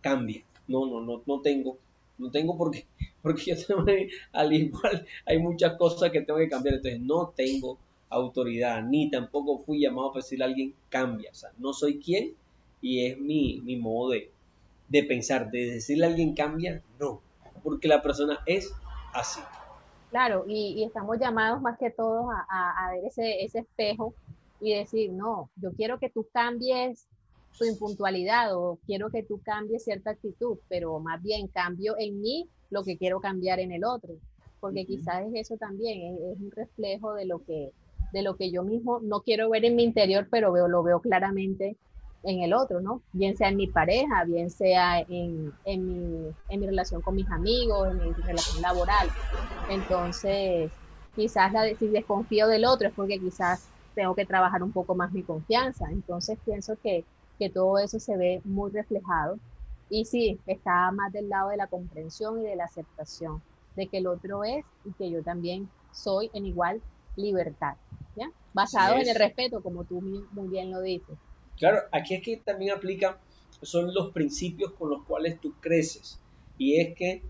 cambia. 0.00 0.42
No, 0.66 0.86
no, 0.86 1.00
no, 1.00 1.22
no 1.24 1.40
tengo, 1.40 1.78
no 2.18 2.30
tengo 2.30 2.56
porque, 2.56 2.86
porque 3.22 3.54
yo 3.54 3.66
tengo, 3.66 3.84
al 4.32 4.52
igual 4.52 5.06
hay 5.26 5.38
muchas 5.38 5.76
cosas 5.76 6.10
que 6.10 6.22
tengo 6.22 6.38
que 6.38 6.48
cambiar, 6.48 6.76
entonces 6.76 7.00
no 7.00 7.32
tengo 7.36 7.78
autoridad, 8.08 8.82
ni 8.82 9.10
tampoco 9.10 9.58
fui 9.58 9.80
llamado 9.80 10.12
para 10.12 10.22
decirle 10.22 10.44
a 10.44 10.48
alguien 10.48 10.74
cambia, 10.88 11.30
o 11.30 11.34
sea, 11.34 11.50
no 11.58 11.72
soy 11.72 11.98
quien 11.98 12.34
y 12.80 13.06
es 13.06 13.18
mi, 13.18 13.60
mi 13.62 13.76
modo 13.76 14.10
de, 14.10 14.30
de 14.88 15.02
pensar, 15.04 15.50
de 15.50 15.72
decirle 15.72 16.04
a 16.04 16.08
alguien 16.08 16.34
cambia, 16.34 16.82
no, 17.00 17.20
porque 17.62 17.88
la 17.88 18.02
persona 18.02 18.40
es 18.46 18.72
así. 19.12 19.40
Claro, 20.10 20.44
y, 20.46 20.74
y 20.76 20.84
estamos 20.84 21.18
llamados 21.18 21.60
más 21.60 21.78
que 21.78 21.90
todos 21.90 22.26
a, 22.30 22.86
a, 22.86 22.92
ver 22.92 23.04
ese, 23.06 23.42
ese 23.42 23.60
espejo 23.60 24.14
y 24.60 24.74
decir, 24.74 25.12
no, 25.12 25.50
yo 25.56 25.72
quiero 25.72 25.98
que 25.98 26.08
tú 26.08 26.26
cambies 26.32 27.08
tu 27.58 27.64
impuntualidad 27.64 28.56
o 28.56 28.78
quiero 28.86 29.10
que 29.10 29.22
tú 29.22 29.40
cambies 29.42 29.84
cierta 29.84 30.10
actitud, 30.10 30.58
pero 30.68 30.98
más 31.00 31.22
bien 31.22 31.48
cambio 31.48 31.94
en 31.98 32.20
mí 32.20 32.48
lo 32.70 32.82
que 32.84 32.96
quiero 32.96 33.20
cambiar 33.20 33.60
en 33.60 33.72
el 33.72 33.84
otro, 33.84 34.14
porque 34.60 34.84
quizás 34.84 35.26
es 35.26 35.34
eso 35.34 35.56
también, 35.56 36.16
es, 36.16 36.38
un 36.40 36.50
reflejo 36.50 37.14
de 37.14 37.26
lo 37.26 37.44
que 37.44 37.70
de 38.14 38.22
lo 38.22 38.36
que 38.36 38.50
yo 38.52 38.62
mismo 38.64 39.00
no 39.02 39.22
quiero 39.22 39.50
ver 39.50 39.66
en 39.66 39.76
mi 39.76 39.84
interior, 39.84 40.28
pero 40.30 40.52
veo, 40.52 40.68
lo 40.68 40.82
veo 40.84 41.00
claramente 41.02 41.78
en 42.22 42.40
el 42.42 42.54
otro, 42.54 42.80
¿no? 42.80 43.04
Bien 43.12 43.36
sea 43.36 43.50
en 43.50 43.56
mi 43.56 43.68
pareja, 43.68 44.24
bien 44.24 44.50
sea 44.50 45.00
en, 45.00 45.58
en, 45.64 45.86
mi, 45.86 46.36
en 46.48 46.60
mi 46.60 46.66
relación 46.66 47.02
con 47.02 47.16
mis 47.16 47.30
amigos, 47.30 47.90
en 47.90 47.98
mi 47.98 48.14
relación 48.14 48.62
laboral. 48.62 49.14
Entonces, 49.66 50.72
quizás 51.14 51.52
la, 51.52 51.64
si 51.76 51.88
desconfío 51.88 52.46
del 52.48 52.64
otro 52.66 52.88
es 52.88 52.94
porque 52.94 53.20
quizás 53.20 53.72
tengo 53.94 54.14
que 54.14 54.26
trabajar 54.26 54.62
un 54.62 54.72
poco 54.72 54.94
más 54.94 55.12
mi 55.12 55.24
confianza. 55.24 55.86
Entonces, 55.90 56.38
pienso 56.44 56.76
que, 56.82 57.06
que 57.38 57.50
todo 57.50 57.78
eso 57.78 57.98
se 58.00 58.16
ve 58.16 58.40
muy 58.44 58.70
reflejado. 58.72 59.40
Y 59.88 60.04
sí, 60.06 60.42
está 60.46 60.90
más 60.92 61.12
del 61.12 61.28
lado 61.28 61.50
de 61.50 61.56
la 61.58 61.68
comprensión 61.68 62.40
y 62.40 62.44
de 62.44 62.56
la 62.56 62.64
aceptación 62.64 63.44
de 63.74 63.88
que 63.88 63.98
el 63.98 64.06
otro 64.06 64.44
es 64.44 64.64
y 64.84 64.94
que 64.94 65.10
yo 65.10 65.22
también 65.24 65.72
soy 65.90 66.30
en 66.34 66.46
igual 66.46 66.82
libertad. 67.16 67.76
¿Ya? 68.54 68.62
basado 68.62 69.00
en 69.00 69.08
el 69.08 69.16
respeto, 69.16 69.62
como 69.62 69.84
tú 69.84 70.00
muy 70.00 70.48
bien 70.48 70.70
lo 70.70 70.80
dices. 70.80 71.16
Claro, 71.56 71.80
aquí 71.92 72.14
es 72.14 72.22
que 72.22 72.36
también 72.38 72.72
aplica, 72.72 73.18
son 73.62 73.94
los 73.94 74.12
principios 74.12 74.72
con 74.72 74.90
los 74.90 75.04
cuales 75.04 75.40
tú 75.40 75.54
creces. 75.60 76.18
Y 76.58 76.76
es 76.80 76.94
que 76.94 77.22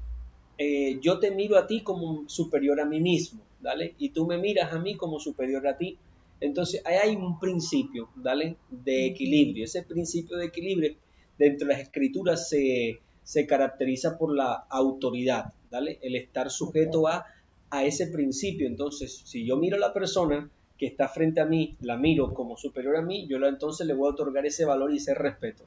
eh, 0.58 0.98
yo 1.00 1.18
te 1.18 1.30
miro 1.30 1.58
a 1.58 1.66
ti 1.66 1.82
como 1.82 2.28
superior 2.28 2.80
a 2.80 2.84
mí 2.84 3.00
mismo, 3.00 3.42
¿dale? 3.60 3.94
Y 3.98 4.10
tú 4.10 4.26
me 4.26 4.38
miras 4.38 4.72
a 4.72 4.78
mí 4.78 4.96
como 4.96 5.18
superior 5.18 5.66
a 5.66 5.76
ti. 5.76 5.98
Entonces, 6.40 6.82
ahí 6.84 6.96
hay 6.96 7.16
un 7.16 7.38
principio, 7.38 8.08
¿dale? 8.16 8.56
De 8.70 9.06
equilibrio. 9.06 9.64
Ese 9.64 9.82
principio 9.82 10.36
de 10.36 10.46
equilibrio 10.46 10.94
dentro 11.38 11.66
de 11.66 11.74
las 11.74 11.82
escrituras 11.82 12.48
se, 12.48 13.00
se 13.22 13.46
caracteriza 13.46 14.18
por 14.18 14.34
la 14.34 14.66
autoridad, 14.68 15.52
¿dale? 15.70 15.98
El 16.02 16.16
estar 16.16 16.50
sujeto 16.50 17.08
a, 17.08 17.26
a 17.70 17.84
ese 17.84 18.08
principio. 18.08 18.66
Entonces, 18.66 19.22
si 19.24 19.44
yo 19.44 19.56
miro 19.56 19.76
a 19.76 19.80
la 19.80 19.92
persona 19.92 20.50
que 20.78 20.86
está 20.86 21.08
frente 21.08 21.40
a 21.40 21.46
mí, 21.46 21.76
la 21.80 21.96
miro 21.96 22.34
como 22.34 22.56
superior 22.56 22.96
a 22.96 23.02
mí, 23.02 23.26
yo 23.28 23.38
entonces 23.46 23.86
le 23.86 23.94
voy 23.94 24.08
a 24.08 24.12
otorgar 24.12 24.44
ese 24.46 24.64
valor 24.64 24.92
y 24.92 24.96
ese 24.96 25.14
respeto. 25.14 25.64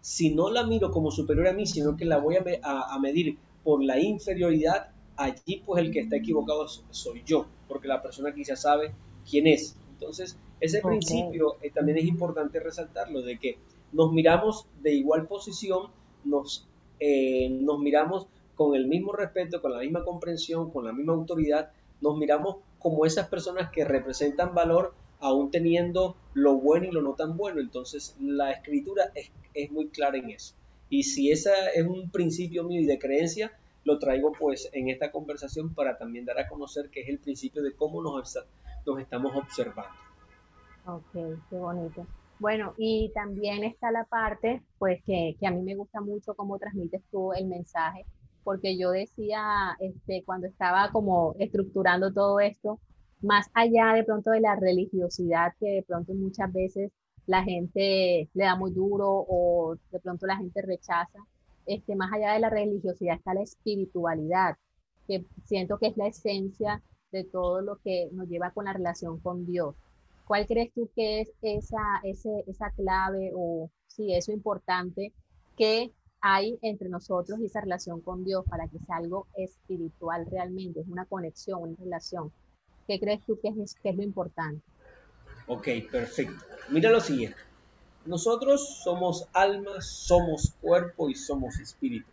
Si 0.00 0.34
no 0.34 0.50
la 0.50 0.64
miro 0.64 0.90
como 0.90 1.10
superior 1.10 1.48
a 1.48 1.52
mí, 1.52 1.66
sino 1.66 1.96
que 1.96 2.04
la 2.04 2.18
voy 2.18 2.36
a, 2.36 2.42
a 2.62 2.98
medir 2.98 3.38
por 3.62 3.82
la 3.82 3.98
inferioridad, 3.98 4.90
allí 5.16 5.62
pues 5.64 5.82
el 5.82 5.90
que 5.90 6.00
está 6.00 6.16
equivocado 6.16 6.68
soy 6.68 7.22
yo, 7.24 7.46
porque 7.66 7.88
la 7.88 8.02
persona 8.02 8.34
quizá 8.34 8.54
sabe 8.56 8.92
quién 9.28 9.46
es. 9.46 9.76
Entonces, 9.92 10.36
ese 10.60 10.80
principio 10.80 11.56
eh, 11.62 11.70
también 11.70 11.98
es 11.98 12.04
importante 12.04 12.60
resaltarlo, 12.60 13.22
de 13.22 13.38
que 13.38 13.58
nos 13.92 14.12
miramos 14.12 14.66
de 14.82 14.94
igual 14.94 15.26
posición, 15.26 15.88
nos, 16.24 16.66
eh, 17.00 17.48
nos 17.50 17.78
miramos 17.80 18.26
con 18.54 18.74
el 18.74 18.86
mismo 18.86 19.12
respeto, 19.12 19.60
con 19.60 19.72
la 19.72 19.80
misma 19.80 20.04
comprensión, 20.04 20.70
con 20.70 20.84
la 20.84 20.92
misma 20.92 21.12
autoridad, 21.12 21.72
nos 22.04 22.18
miramos 22.18 22.56
como 22.78 23.06
esas 23.06 23.28
personas 23.28 23.70
que 23.70 23.84
representan 23.84 24.54
valor 24.54 24.94
aún 25.20 25.50
teniendo 25.50 26.16
lo 26.34 26.56
bueno 26.56 26.84
y 26.86 26.90
lo 26.92 27.00
no 27.00 27.14
tan 27.14 27.36
bueno. 27.36 27.60
Entonces, 27.60 28.14
la 28.20 28.52
escritura 28.52 29.10
es, 29.14 29.32
es 29.54 29.72
muy 29.72 29.88
clara 29.88 30.18
en 30.18 30.30
eso. 30.30 30.54
Y 30.90 31.04
si 31.04 31.32
ese 31.32 31.50
es 31.74 31.86
un 31.86 32.10
principio 32.10 32.62
mío 32.62 32.82
y 32.82 32.84
de 32.84 32.98
creencia, 32.98 33.52
lo 33.84 33.98
traigo 33.98 34.32
pues 34.32 34.68
en 34.74 34.90
esta 34.90 35.10
conversación 35.10 35.74
para 35.74 35.96
también 35.96 36.26
dar 36.26 36.38
a 36.38 36.46
conocer 36.46 36.90
que 36.90 37.00
es 37.00 37.08
el 37.08 37.18
principio 37.18 37.62
de 37.62 37.74
cómo 37.74 38.02
nos, 38.02 38.38
nos 38.86 39.00
estamos 39.00 39.34
observando. 39.34 39.94
Ok, 40.86 41.12
qué 41.48 41.56
bonito. 41.56 42.06
Bueno, 42.38 42.74
y 42.76 43.10
también 43.14 43.64
está 43.64 43.90
la 43.90 44.04
parte, 44.04 44.60
pues 44.78 45.02
que, 45.04 45.36
que, 45.40 45.46
a 45.46 45.50
mí 45.50 45.62
me 45.62 45.76
gusta 45.76 46.02
mucho 46.02 46.34
cómo 46.34 46.58
transmites 46.58 47.02
tú 47.10 47.32
el 47.32 47.46
mensaje, 47.46 48.04
porque 48.44 48.78
yo 48.78 48.90
decía, 48.90 49.76
este, 49.80 50.22
cuando 50.24 50.46
estaba 50.46 50.90
como 50.92 51.34
estructurando 51.38 52.12
todo 52.12 52.40
esto, 52.40 52.78
más 53.22 53.50
allá 53.54 53.94
de 53.94 54.04
pronto 54.04 54.30
de 54.30 54.40
la 54.40 54.54
religiosidad 54.56 55.54
que 55.58 55.66
de 55.66 55.82
pronto 55.82 56.12
muchas 56.14 56.52
veces 56.52 56.92
la 57.26 57.42
gente 57.42 58.28
le 58.34 58.44
da 58.44 58.54
muy 58.54 58.70
duro 58.72 59.24
o 59.26 59.76
de 59.90 59.98
pronto 60.00 60.26
la 60.26 60.36
gente 60.36 60.60
rechaza. 60.62 61.18
Este, 61.66 61.96
más 61.96 62.12
allá 62.12 62.34
de 62.34 62.40
la 62.40 62.50
religiosidad 62.50 63.16
está 63.16 63.32
la 63.32 63.42
espiritualidad, 63.42 64.56
que 65.08 65.24
siento 65.46 65.78
que 65.78 65.86
es 65.86 65.96
la 65.96 66.08
esencia 66.08 66.82
de 67.10 67.24
todo 67.24 67.62
lo 67.62 67.76
que 67.76 68.10
nos 68.12 68.28
lleva 68.28 68.50
con 68.50 68.66
la 68.66 68.74
relación 68.74 69.18
con 69.20 69.46
Dios. 69.46 69.74
¿Cuál 70.26 70.46
crees 70.46 70.72
tú 70.74 70.90
que 70.94 71.20
es 71.20 71.32
esa, 71.40 72.00
ese, 72.02 72.44
esa 72.46 72.70
clave 72.70 73.32
o 73.34 73.70
sí, 73.86 74.14
eso 74.14 74.32
importante 74.32 75.12
que 75.56 75.92
hay 76.26 76.58
entre 76.62 76.88
nosotros 76.88 77.38
y 77.38 77.44
esa 77.44 77.60
relación 77.60 78.00
con 78.00 78.24
Dios 78.24 78.46
para 78.48 78.66
que 78.66 78.78
sea 78.78 78.96
algo 78.96 79.26
espiritual 79.36 80.24
realmente, 80.30 80.80
es 80.80 80.88
una 80.88 81.04
conexión, 81.04 81.60
una 81.60 81.76
relación? 81.78 82.32
¿Qué 82.88 82.98
crees 82.98 83.20
tú 83.26 83.38
que 83.38 83.48
es, 83.48 83.74
que 83.74 83.90
es 83.90 83.96
lo 83.96 84.02
importante? 84.02 84.62
Ok, 85.46 85.68
perfecto. 85.92 86.42
Mira 86.70 86.90
lo 86.90 87.00
siguiente. 87.00 87.36
Nosotros 88.06 88.80
somos 88.82 89.28
alma, 89.34 89.82
somos 89.82 90.54
cuerpo 90.62 91.10
y 91.10 91.14
somos 91.14 91.58
espíritu. 91.58 92.08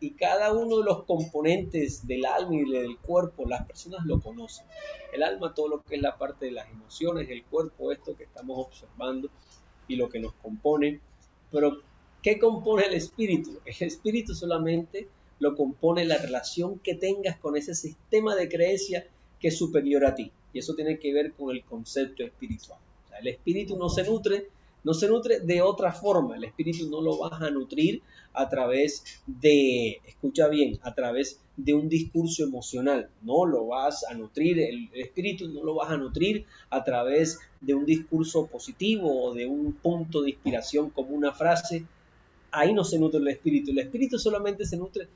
Y 0.00 0.10
cada 0.12 0.52
uno 0.52 0.78
de 0.78 0.84
los 0.84 1.04
componentes 1.04 2.04
del 2.04 2.26
alma 2.26 2.56
y 2.56 2.68
del 2.68 2.98
cuerpo, 2.98 3.46
las 3.46 3.64
personas 3.64 4.04
lo 4.06 4.20
conocen. 4.20 4.66
El 5.12 5.22
alma, 5.22 5.54
todo 5.54 5.68
lo 5.68 5.82
que 5.82 5.94
es 5.94 6.02
la 6.02 6.18
parte 6.18 6.46
de 6.46 6.52
las 6.52 6.68
emociones, 6.68 7.30
el 7.30 7.44
cuerpo, 7.44 7.92
esto 7.92 8.16
que 8.16 8.24
estamos 8.24 8.58
observando 8.58 9.28
y 9.86 9.94
lo 9.94 10.08
que 10.08 10.18
nos 10.18 10.32
compone. 10.34 11.00
Pero, 11.52 11.78
¿qué 12.22 12.38
compone 12.38 12.86
el 12.86 12.94
espíritu? 12.94 13.58
El 13.64 13.86
espíritu 13.86 14.34
solamente 14.34 15.08
lo 15.40 15.54
compone 15.54 16.04
la 16.04 16.18
relación 16.18 16.78
que 16.80 16.94
tengas 16.94 17.38
con 17.38 17.56
ese 17.56 17.74
sistema 17.74 18.34
de 18.34 18.48
creencia 18.48 19.06
que 19.40 19.48
es 19.48 19.58
superior 19.58 20.04
a 20.04 20.14
ti. 20.14 20.32
Y 20.52 20.58
eso 20.58 20.74
tiene 20.74 20.98
que 20.98 21.12
ver 21.12 21.32
con 21.32 21.54
el 21.54 21.62
concepto 21.64 22.24
espiritual. 22.24 22.78
el 23.20 23.28
espíritu 23.28 23.76
no 23.76 23.88
se 23.88 24.04
nutre, 24.04 24.48
no 24.84 24.94
se 24.94 25.08
nutre 25.08 25.40
de 25.40 25.60
otra 25.60 25.92
forma. 25.92 26.36
El 26.36 26.44
espíritu 26.44 26.88
no 26.88 27.00
lo 27.00 27.18
vas 27.18 27.40
a 27.40 27.50
nutrir 27.50 28.02
a 28.32 28.48
través 28.48 29.04
de, 29.26 30.00
escucha 30.06 30.48
bien, 30.48 30.78
a 30.82 30.94
través 30.94 31.40
de 31.56 31.74
un 31.74 31.88
discurso 31.88 32.44
emocional. 32.44 33.10
No 33.22 33.44
lo 33.44 33.66
vas 33.66 34.04
a 34.08 34.14
nutrir, 34.14 34.60
el 34.60 34.88
espíritu 34.94 35.48
no 35.48 35.64
lo 35.64 35.74
vas 35.74 35.90
a 35.90 35.96
nutrir 35.96 36.46
a 36.70 36.84
través 36.84 37.40
de 37.60 37.74
un 37.74 37.84
discurso 37.84 38.46
positivo 38.46 39.24
o 39.24 39.34
de 39.34 39.46
un 39.46 39.72
punto 39.72 40.22
de 40.22 40.30
inspiración 40.30 40.90
como 40.90 41.10
una 41.10 41.32
frase. 41.32 41.84
Ahí 42.50 42.72
no 42.72 42.84
se 42.84 42.98
nutre 42.98 43.20
el 43.20 43.28
espíritu. 43.28 43.70
El 43.70 43.78
espíritu 43.78 44.18
solamente 44.18 44.64
se 44.64 44.76
nutre 44.76 45.08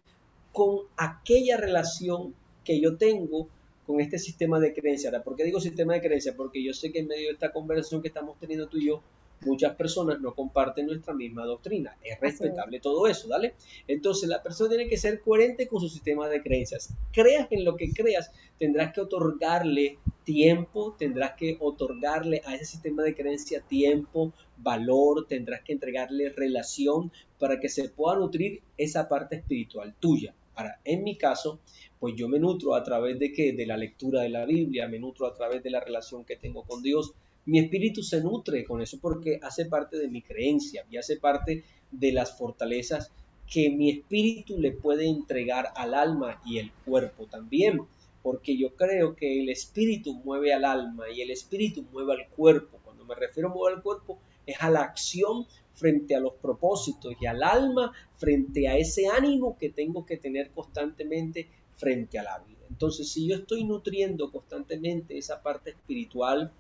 con 0.52 0.80
aquella 0.96 1.56
relación 1.56 2.34
que 2.64 2.80
yo 2.80 2.96
tengo 2.96 3.48
con 3.86 4.00
este 4.00 4.18
sistema 4.18 4.60
de 4.60 4.72
creencia. 4.72 5.10
¿por 5.22 5.36
qué 5.36 5.44
digo 5.44 5.60
sistema 5.60 5.94
de 5.94 6.00
creencia? 6.00 6.34
Porque 6.36 6.62
yo 6.62 6.72
sé 6.72 6.92
que 6.92 7.00
en 7.00 7.08
medio 7.08 7.28
de 7.28 7.32
esta 7.32 7.52
conversación 7.52 8.02
que 8.02 8.08
estamos 8.08 8.38
teniendo 8.38 8.68
tú 8.68 8.78
y 8.78 8.86
yo, 8.86 9.02
muchas 9.44 9.75
personas 9.76 10.20
no 10.20 10.34
comparten 10.34 10.87
nuestra 10.87 11.14
misma 11.14 11.44
doctrina. 11.44 11.96
Es 12.02 12.20
respetable 12.20 12.80
todo 12.80 13.06
eso, 13.06 13.28
¿vale? 13.28 13.54
Entonces 13.88 14.28
la 14.28 14.42
persona 14.42 14.70
tiene 14.70 14.88
que 14.88 14.96
ser 14.96 15.20
coherente 15.20 15.66
con 15.68 15.80
su 15.80 15.88
sistema 15.88 16.28
de 16.28 16.42
creencias. 16.42 16.94
Creas 17.12 17.49
en 17.50 17.64
lo 17.64 17.76
que 17.76 17.92
creas, 17.92 18.32
tendrás 18.58 18.92
que 18.92 19.00
otorgarle 19.00 19.99
tiempo, 20.25 20.94
tendrás 20.99 21.32
que 21.32 21.56
otorgarle 21.61 22.42
a 22.44 22.54
ese 22.54 22.66
sistema 22.66 23.02
de 23.02 23.14
creencia 23.14 23.61
tiempo, 23.61 24.32
valor, 24.58 25.26
tendrás 25.26 25.62
que 25.62 25.72
entregarle 25.72 26.30
relación 26.30 27.11
para 27.38 27.58
que 27.58 27.68
se 27.68 27.88
pueda 27.88 28.18
nutrir 28.18 28.62
esa 28.78 29.08
parte 29.08 29.37
espiritual 29.37 29.94
tuya. 29.99 30.34
Ahora, 30.54 30.78
en 30.84 31.02
mi 31.02 31.16
caso, 31.16 31.58
pues 31.99 32.14
yo 32.16 32.28
me 32.28 32.38
nutro 32.38 32.75
a 32.75 32.82
través 32.82 33.18
de 33.18 33.32
qué? 33.32 33.52
De 33.52 33.66
la 33.66 33.76
lectura 33.76 34.22
de 34.22 34.28
la 34.28 34.44
Biblia, 34.44 34.88
me 34.88 34.99
nutro 34.99 35.26
a 35.26 35.34
través 35.34 35.62
de 35.62 35.70
la 35.70 35.80
relación 35.80 36.25
que 36.25 36.37
tengo 36.37 36.64
con 36.64 36.82
Dios. 36.82 37.14
Mi 37.44 37.58
espíritu 37.58 38.02
se 38.02 38.20
nutre 38.20 38.64
con 38.64 38.80
eso 38.82 38.99
porque 39.00 39.40
hace 39.42 39.66
parte 39.66 39.99
de 39.99 40.08
mi 40.08 40.22
creencia 40.22 40.84
y 40.90 40.96
hace 40.96 41.16
parte 41.16 41.64
de 41.90 42.12
las 42.12 42.38
fortalezas 42.38 43.11
que 43.52 43.68
mi 43.68 43.90
espíritu 43.90 44.58
le 44.58 44.72
puede 44.72 45.08
entregar 45.08 45.72
al 45.75 45.94
alma 45.94 46.40
y 46.46 46.58
el 46.58 46.70
cuerpo 46.84 47.26
también, 47.26 47.82
porque 48.22 48.56
yo 48.56 48.76
creo 48.76 49.16
que 49.16 49.40
el 49.40 49.49
espíritu 49.49 50.14
mueve 50.25 50.54
al 50.54 50.64
alma 50.64 51.11
y 51.11 51.20
el 51.20 51.30
espíritu 51.30 51.84
mueve 51.92 52.14
al 52.14 52.28
cuerpo. 52.28 52.78
Cuando 52.84 53.04
me 53.04 53.14
refiero 53.14 53.49
a 53.49 53.54
mover 53.54 53.75
al 53.75 53.82
cuerpo 53.82 54.18
es 54.46 54.56
a 54.61 54.70
la 54.70 54.80
acción 54.80 55.46
frente 55.75 56.14
a 56.14 56.20
los 56.20 56.34
propósitos 56.34 57.14
y 57.20 57.26
al 57.26 57.42
alma 57.42 57.92
frente 58.16 58.68
a 58.68 58.76
ese 58.76 59.08
ánimo 59.08 59.58
que 59.58 59.70
tengo 59.70 60.06
que 60.06 60.16
tener 60.16 60.50
constantemente 60.50 61.49
frente 61.76 62.18
a 62.18 62.22
la 62.22 62.38
vida. 62.38 62.61
Entonces, 62.70 63.11
si 63.11 63.26
yo 63.26 63.37
estoy 63.37 63.64
nutriendo 63.64 64.30
constantemente 64.30 65.18
esa 65.18 65.42
parte 65.42 65.70
espiritual 65.70 66.52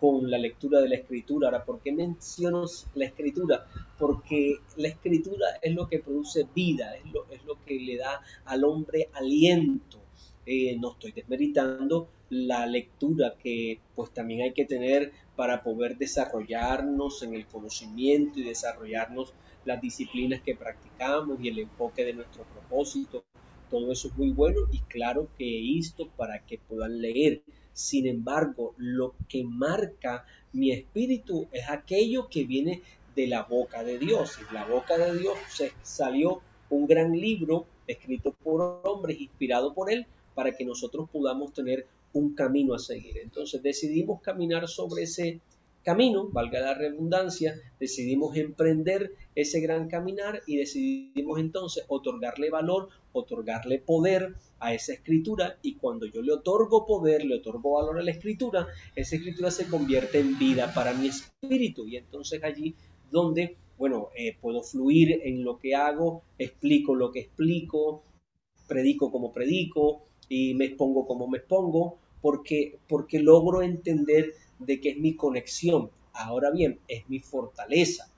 con 0.00 0.30
la 0.30 0.38
lectura 0.38 0.80
de 0.80 0.88
la 0.88 0.96
escritura, 0.96 1.48
ahora, 1.48 1.64
¿por 1.64 1.80
qué 1.80 1.92
menciono 1.92 2.64
la 2.94 3.06
escritura? 3.06 3.66
Porque 3.98 4.56
la 4.76 4.88
escritura 4.88 5.46
es 5.62 5.74
lo 5.74 5.88
que 5.88 6.00
produce 6.00 6.46
vida, 6.54 6.94
es 6.96 7.12
lo, 7.12 7.26
es 7.30 7.44
lo 7.44 7.62
que 7.64 7.78
le 7.78 7.96
da 7.96 8.20
al 8.44 8.64
hombre 8.64 9.08
aliento. 9.14 9.98
Eh, 10.46 10.76
no 10.78 10.92
estoy 10.92 11.12
desmeritando 11.12 12.08
la 12.28 12.66
lectura 12.66 13.34
que 13.42 13.80
pues 13.94 14.10
también 14.12 14.42
hay 14.42 14.52
que 14.52 14.66
tener 14.66 15.12
para 15.36 15.62
poder 15.62 15.96
desarrollarnos 15.96 17.22
en 17.22 17.34
el 17.34 17.46
conocimiento 17.46 18.40
y 18.40 18.44
desarrollarnos 18.44 19.32
las 19.64 19.80
disciplinas 19.80 20.42
que 20.42 20.54
practicamos 20.54 21.40
y 21.40 21.48
el 21.48 21.60
enfoque 21.60 22.04
de 22.04 22.12
nuestro 22.12 22.44
propósito 22.44 23.24
todo 23.74 23.90
eso 23.90 24.06
es 24.06 24.16
muy 24.16 24.30
bueno 24.30 24.60
y 24.70 24.78
claro 24.80 25.28
que 25.36 25.78
esto 25.78 26.08
para 26.16 26.44
que 26.46 26.58
puedan 26.58 27.00
leer. 27.00 27.42
Sin 27.74 28.06
embargo, 28.06 28.74
lo 28.78 29.14
que 29.28 29.44
marca 29.44 30.24
mi 30.52 30.70
espíritu 30.70 31.48
es 31.52 31.68
aquello 31.68 32.28
que 32.28 32.44
viene 32.44 32.80
de 33.14 33.26
la 33.26 33.42
boca 33.42 33.84
de 33.84 33.98
Dios. 33.98 34.38
Y 34.40 34.54
la 34.54 34.64
boca 34.64 34.96
de 34.96 35.18
Dios 35.18 35.36
se 35.48 35.72
salió 35.82 36.40
un 36.70 36.86
gran 36.86 37.12
libro 37.12 37.66
escrito 37.86 38.32
por 38.32 38.80
hombres, 38.84 39.20
inspirado 39.20 39.74
por 39.74 39.92
él, 39.92 40.06
para 40.34 40.56
que 40.56 40.64
nosotros 40.64 41.08
podamos 41.10 41.52
tener 41.52 41.86
un 42.12 42.34
camino 42.34 42.74
a 42.74 42.78
seguir. 42.78 43.18
Entonces 43.18 43.62
decidimos 43.62 44.22
caminar 44.22 44.68
sobre 44.68 45.02
ese 45.02 45.40
camino, 45.84 46.28
valga 46.32 46.60
la 46.60 46.74
redundancia, 46.74 47.54
decidimos 47.78 48.36
emprender 48.36 49.12
ese 49.34 49.60
gran 49.60 49.88
caminar 49.88 50.42
y 50.46 50.56
decidimos 50.56 51.38
entonces 51.38 51.84
otorgarle 51.88 52.50
valor, 52.50 52.88
otorgarle 53.12 53.78
poder 53.78 54.34
a 54.58 54.72
esa 54.72 54.94
escritura 54.94 55.58
y 55.62 55.74
cuando 55.74 56.06
yo 56.06 56.22
le 56.22 56.32
otorgo 56.32 56.86
poder, 56.86 57.24
le 57.24 57.36
otorgo 57.36 57.74
valor 57.74 57.98
a 57.98 58.02
la 58.02 58.10
escritura, 58.10 58.66
esa 58.96 59.16
escritura 59.16 59.50
se 59.50 59.66
convierte 59.66 60.18
en 60.18 60.38
vida 60.38 60.72
para 60.74 60.94
mi 60.94 61.08
espíritu 61.08 61.86
y 61.86 61.96
entonces 61.96 62.42
allí 62.42 62.74
donde, 63.10 63.56
bueno, 63.76 64.08
eh, 64.16 64.36
puedo 64.40 64.62
fluir 64.62 65.20
en 65.22 65.44
lo 65.44 65.58
que 65.58 65.74
hago, 65.74 66.22
explico 66.38 66.94
lo 66.94 67.12
que 67.12 67.20
explico, 67.20 68.02
predico 68.66 69.12
como 69.12 69.32
predico 69.32 70.06
y 70.28 70.54
me 70.54 70.64
expongo 70.64 71.06
como 71.06 71.28
me 71.28 71.38
expongo, 71.38 71.98
porque, 72.22 72.78
porque 72.88 73.18
logro 73.18 73.60
entender 73.60 74.32
de 74.58 74.80
que 74.80 74.90
es 74.90 74.96
mi 74.98 75.14
conexión. 75.14 75.90
Ahora 76.12 76.50
bien, 76.50 76.80
es 76.88 77.08
mi 77.08 77.20
fortaleza. 77.20 78.10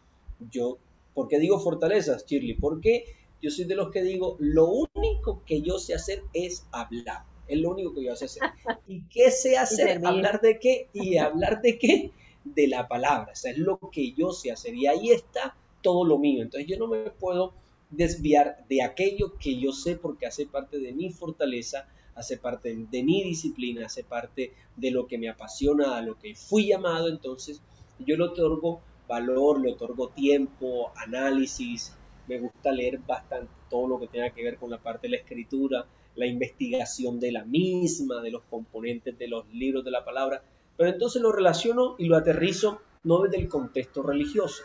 Yo, 0.50 0.78
¿por 1.14 1.28
qué 1.28 1.38
digo 1.38 1.58
fortalezas, 1.58 2.26
Shirley? 2.26 2.54
Porque 2.54 3.04
yo 3.42 3.50
soy 3.50 3.64
de 3.64 3.74
los 3.74 3.90
que 3.90 4.02
digo, 4.02 4.36
lo 4.38 4.68
único 4.94 5.42
que 5.44 5.62
yo 5.62 5.78
sé 5.78 5.94
hacer 5.94 6.22
es 6.32 6.66
hablar. 6.72 7.24
Es 7.48 7.58
lo 7.58 7.70
único 7.70 7.94
que 7.94 8.04
yo 8.04 8.16
sé 8.16 8.26
hacer. 8.26 8.42
¿Y 8.88 9.02
qué 9.08 9.30
sé 9.30 9.56
hacer? 9.56 10.04
¿Hablar 10.04 10.40
de 10.40 10.58
qué? 10.58 10.88
¿Y 10.92 11.16
hablar 11.18 11.62
de 11.62 11.78
qué? 11.78 12.10
De 12.44 12.66
la 12.66 12.88
palabra. 12.88 13.32
O 13.32 13.36
sea, 13.36 13.52
es 13.52 13.58
lo 13.58 13.78
que 13.90 14.12
yo 14.12 14.32
sé 14.32 14.50
hacer. 14.52 14.74
Y 14.74 14.86
ahí 14.86 15.10
está 15.10 15.56
todo 15.82 16.04
lo 16.04 16.18
mío. 16.18 16.42
Entonces 16.42 16.68
yo 16.68 16.78
no 16.78 16.88
me 16.88 17.10
puedo 17.10 17.54
desviar 17.90 18.64
de 18.68 18.82
aquello 18.82 19.36
que 19.38 19.58
yo 19.58 19.72
sé 19.72 19.96
porque 19.96 20.26
hace 20.26 20.46
parte 20.46 20.78
de 20.78 20.92
mi 20.92 21.10
fortaleza, 21.10 21.88
hace 22.16 22.38
parte 22.38 22.74
de 22.74 23.02
mi 23.02 23.22
disciplina, 23.22 23.86
hace 23.86 24.02
parte 24.02 24.52
de 24.74 24.90
lo 24.90 25.06
que 25.06 25.18
me 25.18 25.28
apasiona, 25.28 25.96
a 25.96 26.02
lo 26.02 26.18
que 26.18 26.34
fui 26.34 26.66
llamado, 26.66 27.08
entonces 27.08 27.62
yo 27.98 28.16
le 28.16 28.24
otorgo 28.24 28.80
valor, 29.06 29.60
le 29.60 29.72
otorgo 29.72 30.08
tiempo, 30.08 30.92
análisis, 30.96 31.94
me 32.26 32.40
gusta 32.40 32.72
leer 32.72 32.98
bastante 33.06 33.52
todo 33.70 33.86
lo 33.86 34.00
que 34.00 34.08
tenga 34.08 34.30
que 34.30 34.42
ver 34.42 34.56
con 34.56 34.70
la 34.70 34.78
parte 34.78 35.06
de 35.06 35.12
la 35.12 35.16
escritura, 35.18 35.86
la 36.16 36.26
investigación 36.26 37.20
de 37.20 37.32
la 37.32 37.44
misma, 37.44 38.22
de 38.22 38.30
los 38.30 38.42
componentes 38.44 39.18
de 39.18 39.28
los 39.28 39.46
libros 39.52 39.84
de 39.84 39.90
la 39.90 40.04
palabra, 40.04 40.42
pero 40.76 40.90
entonces 40.90 41.22
lo 41.22 41.32
relaciono 41.32 41.96
y 41.98 42.06
lo 42.06 42.16
aterrizo 42.16 42.80
no 43.04 43.22
desde 43.22 43.38
el 43.38 43.48
contexto 43.48 44.02
religioso, 44.02 44.62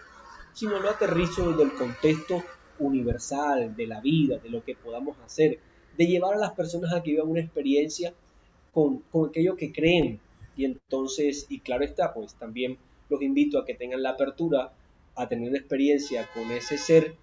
sino 0.53 0.79
lo 0.79 0.89
aterrizo 0.89 1.50
desde 1.50 1.63
el 1.63 1.74
contexto 1.74 2.43
universal 2.79 3.75
de 3.75 3.88
la 3.88 4.01
vida, 4.01 4.38
de 4.38 4.50
lo 4.50 4.63
que 4.63 4.75
podamos 4.75 5.17
hacer, 5.20 5.60
de 5.98 6.07
llevar 6.07 6.36
a 6.36 6.38
las 6.38 6.51
personas 6.51 6.93
a 6.93 7.03
que 7.03 7.12
vivan 7.12 7.29
una 7.29 7.41
experiencia 7.41 8.13
con, 8.74 9.03
aquello 9.27 9.55
que 9.55 9.71
creen. 9.71 10.19
Y 10.55 10.65
entonces, 10.65 11.48
y 11.50 11.60
claro 11.60 11.83
está, 11.83 12.13
pues 12.13 12.36
también 12.36 12.77
los 13.10 13.21
invito 13.21 13.60
a 13.60 13.65
que 13.65 13.74
tengan 13.74 14.03
la 14.03 14.12
apertura 14.12 14.74
a 15.15 15.27
tener 15.27 15.50
una 15.50 15.57
experiencia 15.57 16.27
con 16.33 16.50
ese 16.51 16.77
ser 16.77 17.15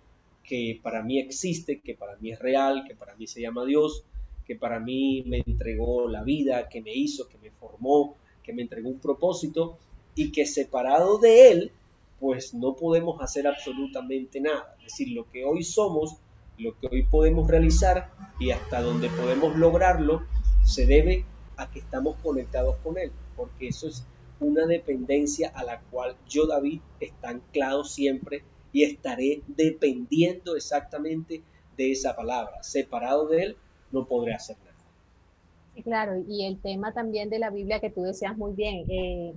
que 0.44 0.78
para 0.82 1.02
mí 1.02 1.18
existe, 1.18 1.80
que 1.80 1.94
para 1.94 2.16
mí 2.16 2.30
es 2.30 2.38
real, 2.38 2.84
que 2.86 2.94
para 2.94 3.14
mí 3.16 3.26
se 3.26 3.40
llama 3.40 3.64
Dios, 3.64 4.04
que 4.46 4.56
para 4.56 4.80
mí 4.80 5.22
me 5.26 5.42
entregó 5.46 6.08
la 6.08 6.22
vida, 6.22 6.68
que 6.68 6.80
me 6.80 6.94
hizo, 6.94 7.28
que 7.28 7.36
me 7.38 7.50
formó, 7.50 8.16
que 8.42 8.52
me 8.54 8.62
entregó 8.62 8.88
un 8.88 8.98
propósito 8.98 9.76
y 10.14 10.32
que 10.32 10.46
separado 10.46 11.18
de 11.18 11.50
Él, 11.50 11.72
pues 12.18 12.54
no 12.54 12.74
podemos 12.74 13.20
hacer 13.20 13.46
absolutamente 13.46 14.40
nada. 14.40 14.74
Es 14.78 14.84
decir, 14.84 15.10
lo 15.10 15.30
que 15.30 15.44
hoy 15.44 15.62
somos 15.62 16.16
lo 16.58 16.78
que 16.78 16.88
hoy 16.90 17.02
podemos 17.04 17.48
realizar 17.48 18.10
y 18.38 18.50
hasta 18.50 18.80
donde 18.80 19.08
podemos 19.10 19.56
lograrlo 19.56 20.22
se 20.64 20.86
debe 20.86 21.24
a 21.56 21.70
que 21.70 21.78
estamos 21.78 22.16
conectados 22.22 22.76
con 22.82 22.98
Él, 22.98 23.12
porque 23.36 23.68
eso 23.68 23.88
es 23.88 24.04
una 24.40 24.66
dependencia 24.66 25.50
a 25.54 25.64
la 25.64 25.80
cual 25.80 26.16
yo, 26.28 26.46
David, 26.46 26.80
está 27.00 27.30
anclado 27.30 27.84
siempre 27.84 28.44
y 28.72 28.84
estaré 28.84 29.42
dependiendo 29.46 30.56
exactamente 30.56 31.42
de 31.76 31.92
esa 31.92 32.14
palabra. 32.14 32.62
Separado 32.62 33.26
de 33.28 33.42
Él, 33.42 33.56
no 33.90 34.06
podré 34.06 34.34
hacer 34.34 34.56
nada. 34.58 35.82
claro, 35.82 36.22
y 36.28 36.44
el 36.44 36.60
tema 36.60 36.92
también 36.92 37.30
de 37.30 37.38
la 37.38 37.50
Biblia 37.50 37.80
que 37.80 37.90
tú 37.90 38.02
decías 38.02 38.36
muy 38.36 38.52
bien, 38.52 38.84
eh, 38.88 39.34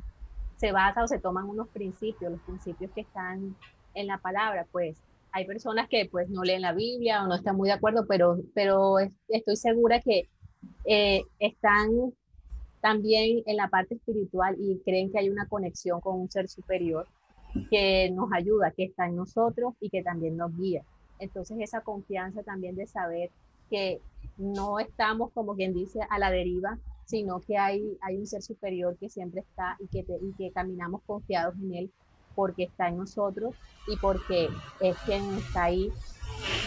se 0.58 0.72
basa 0.72 1.04
o 1.04 1.08
se 1.08 1.20
toman 1.20 1.50
unos 1.50 1.70
principios, 1.70 2.32
los 2.32 2.42
principios 2.42 2.92
que 2.92 3.02
están 3.02 3.56
en 3.94 4.08
la 4.08 4.20
palabra, 4.20 4.68
pues 4.72 4.98
hay 5.32 5.46
personas 5.46 5.88
que 5.88 6.08
pues 6.12 6.30
no 6.30 6.44
leen 6.44 6.62
la 6.62 6.74
Biblia 6.74 7.24
o 7.24 7.28
no 7.28 7.36
están 7.36 7.56
muy 7.56 7.70
de 7.70 7.74
acuerdo, 7.74 8.06
pero, 8.08 8.38
pero 8.54 8.98
estoy 9.00 9.56
segura 9.56 10.02
que 10.02 10.30
eh, 10.86 11.24
están 11.40 12.14
también 12.82 13.44
en 13.46 13.58
la 13.58 13.70
parte 13.70 13.96
espiritual 13.96 14.56
y 14.60 14.80
creen 14.84 15.12
que 15.12 15.20
hay 15.20 15.30
una 15.30 15.48
conexión 15.48 16.02
con 16.02 16.20
un 16.20 16.30
ser 16.30 16.50
superior 16.50 17.08
que 17.70 18.10
nos 18.12 18.32
ayuda, 18.34 18.72
que 18.72 18.86
está 18.86 19.06
en 19.06 19.16
nosotros 19.16 19.76
y 19.80 19.90
que 19.90 20.04
también 20.04 20.38
nos 20.38 20.56
guía. 20.58 20.84
Entonces 21.20 21.58
esa 21.60 21.82
confianza 21.82 22.44
también 22.44 22.76
de 22.76 22.88
saber 22.88 23.30
que 23.70 24.02
no 24.38 24.80
estamos, 24.80 25.32
como 25.34 25.56
quien 25.56 25.74
dice, 25.74 26.00
a 26.10 26.20
la 26.20 26.32
deriva, 26.32 26.78
sino 27.06 27.40
que 27.40 27.58
hay, 27.58 27.98
hay 28.02 28.18
un 28.18 28.26
ser 28.26 28.42
superior 28.42 28.98
que 28.98 29.10
siempre 29.10 29.42
está 29.42 29.78
y 29.80 29.88
que, 29.88 30.06
y 30.22 30.34
que 30.38 30.52
caminamos 30.52 31.02
confiados 31.06 31.56
en 31.56 31.74
él 31.76 31.92
porque 32.42 32.64
está 32.64 32.88
en 32.88 32.98
nosotros 32.98 33.54
y 33.88 33.98
porque 33.98 34.50
es 34.80 34.98
quien 35.06 35.38
está 35.38 35.66
ahí 35.66 35.92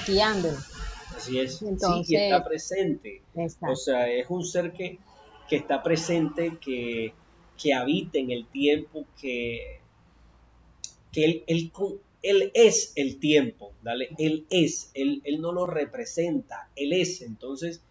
guiándonos. 0.06 0.70
Así 1.16 1.40
es, 1.40 1.62
Entonces, 1.62 2.06
sí, 2.06 2.14
está 2.14 2.44
presente. 2.44 3.22
O 3.68 3.74
sea, 3.74 4.08
es 4.08 4.30
un 4.30 4.44
ser 4.44 4.72
que, 4.72 5.00
que 5.48 5.56
está 5.56 5.82
presente, 5.82 6.58
que, 6.60 7.12
que, 7.60 7.74
habita 7.74 8.18
en 8.18 8.30
el 8.30 8.46
tiempo, 8.46 9.04
que, 9.20 9.80
que 11.10 11.24
él, 11.24 11.44
él, 11.48 11.72
él, 12.22 12.52
es 12.54 12.92
el 12.94 13.18
tiempo, 13.18 13.72
¿dale? 13.82 14.10
Él 14.16 14.46
es, 14.50 14.92
él, 14.94 15.22
él 15.24 15.40
no 15.40 15.50
lo 15.50 15.66
representa, 15.66 16.70
Él 16.76 16.92
es. 16.92 17.20
Entonces, 17.20 17.82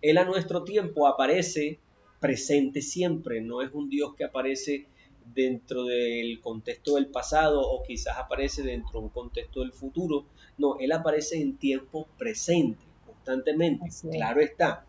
Él 0.00 0.16
a 0.16 0.24
nuestro 0.24 0.62
tiempo 0.62 1.08
aparece 1.08 1.80
presente 2.20 2.82
siempre, 2.82 3.40
no 3.40 3.62
es 3.62 3.72
un 3.72 3.90
Dios 3.90 4.14
que 4.14 4.22
aparece 4.22 4.86
dentro 5.26 5.84
del 5.84 6.40
contexto 6.40 6.94
del 6.94 7.08
pasado 7.08 7.60
o 7.60 7.82
quizás 7.82 8.18
aparece 8.18 8.62
dentro 8.62 9.00
de 9.00 9.06
un 9.06 9.10
contexto 9.10 9.60
del 9.60 9.72
futuro. 9.72 10.26
No, 10.58 10.76
él 10.78 10.92
aparece 10.92 11.40
en 11.40 11.56
tiempo 11.56 12.06
presente, 12.18 12.84
constantemente. 13.06 13.88
Claro 14.10 14.40
está. 14.40 14.86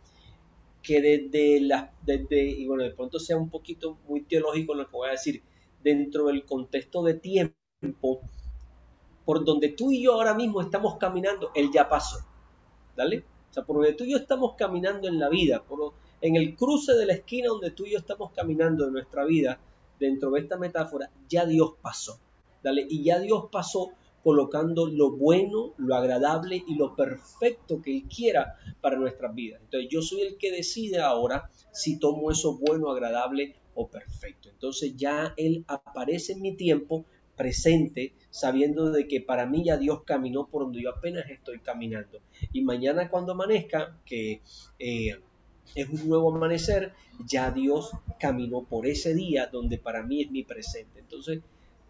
Que 0.81 1.01
desde 1.01 1.61
las, 1.61 1.89
desde, 2.05 2.43
y 2.43 2.67
bueno, 2.67 2.83
de 2.83 2.91
pronto 2.91 3.19
sea 3.19 3.37
un 3.37 3.49
poquito 3.49 3.97
muy 4.07 4.21
teológico 4.21 4.73
lo 4.73 4.85
que 4.85 4.97
voy 4.97 5.07
a 5.07 5.11
decir, 5.11 5.41
dentro 5.81 6.27
del 6.27 6.45
contexto 6.45 7.03
de 7.03 7.13
tiempo, 7.13 8.21
por 9.25 9.45
donde 9.45 9.69
tú 9.69 9.91
y 9.91 10.03
yo 10.03 10.13
ahora 10.13 10.33
mismo 10.33 10.61
estamos 10.61 10.97
caminando, 10.97 11.51
él 11.55 11.69
ya 11.73 11.87
pasó. 11.87 12.17
¿Dale? 12.95 13.23
O 13.49 13.53
sea, 13.53 13.63
por 13.63 13.77
donde 13.77 13.93
tú 13.93 14.03
y 14.03 14.11
yo 14.11 14.17
estamos 14.17 14.55
caminando 14.55 15.07
en 15.07 15.19
la 15.19 15.29
vida, 15.29 15.63
por, 15.63 15.93
en 16.21 16.35
el 16.35 16.55
cruce 16.55 16.93
de 16.93 17.05
la 17.05 17.13
esquina 17.13 17.49
donde 17.49 17.71
tú 17.71 17.85
y 17.85 17.91
yo 17.91 17.97
estamos 17.99 18.31
caminando 18.31 18.87
en 18.87 18.93
nuestra 18.93 19.25
vida, 19.25 19.59
dentro 20.03 20.31
de 20.31 20.41
esta 20.41 20.57
metáfora, 20.57 21.09
ya 21.29 21.45
Dios 21.45 21.75
pasó. 21.81 22.19
Dale, 22.61 22.85
y 22.89 23.03
ya 23.03 23.19
Dios 23.19 23.45
pasó 23.51 23.91
colocando 24.21 24.87
lo 24.87 25.11
bueno, 25.11 25.73
lo 25.77 25.95
agradable 25.95 26.63
y 26.65 26.75
lo 26.75 26.95
perfecto 26.95 27.81
que 27.81 27.95
Él 27.95 28.03
quiera 28.03 28.57
para 28.81 28.97
nuestras 28.97 29.33
vidas. 29.33 29.61
Entonces 29.63 29.89
yo 29.89 30.01
soy 30.01 30.21
el 30.21 30.37
que 30.37 30.51
decide 30.51 31.01
ahora 31.01 31.49
si 31.71 31.99
tomo 31.99 32.31
eso 32.31 32.57
bueno, 32.57 32.89
agradable 32.89 33.55
o 33.75 33.87
perfecto. 33.87 34.49
Entonces 34.49 34.95
ya 34.95 35.33
Él 35.37 35.65
aparece 35.67 36.33
en 36.33 36.41
mi 36.41 36.55
tiempo 36.55 37.05
presente, 37.35 38.13
sabiendo 38.29 38.91
de 38.91 39.07
que 39.07 39.19
para 39.19 39.45
mí 39.45 39.63
ya 39.65 39.77
Dios 39.77 40.03
caminó 40.05 40.47
por 40.47 40.63
donde 40.63 40.83
yo 40.83 40.91
apenas 40.91 41.29
estoy 41.29 41.59
caminando. 41.59 42.19
Y 42.51 42.61
mañana 42.61 43.09
cuando 43.09 43.33
amanezca, 43.33 43.97
que... 44.05 44.41
Eh, 44.79 45.17
es 45.75 45.89
un 45.89 46.07
nuevo 46.07 46.33
amanecer, 46.33 46.93
ya 47.25 47.51
Dios 47.51 47.91
caminó 48.19 48.63
por 48.63 48.87
ese 48.87 49.13
día 49.13 49.47
donde 49.47 49.77
para 49.77 50.03
mí 50.03 50.21
es 50.21 50.31
mi 50.31 50.43
presente. 50.43 50.99
Entonces, 50.99 51.41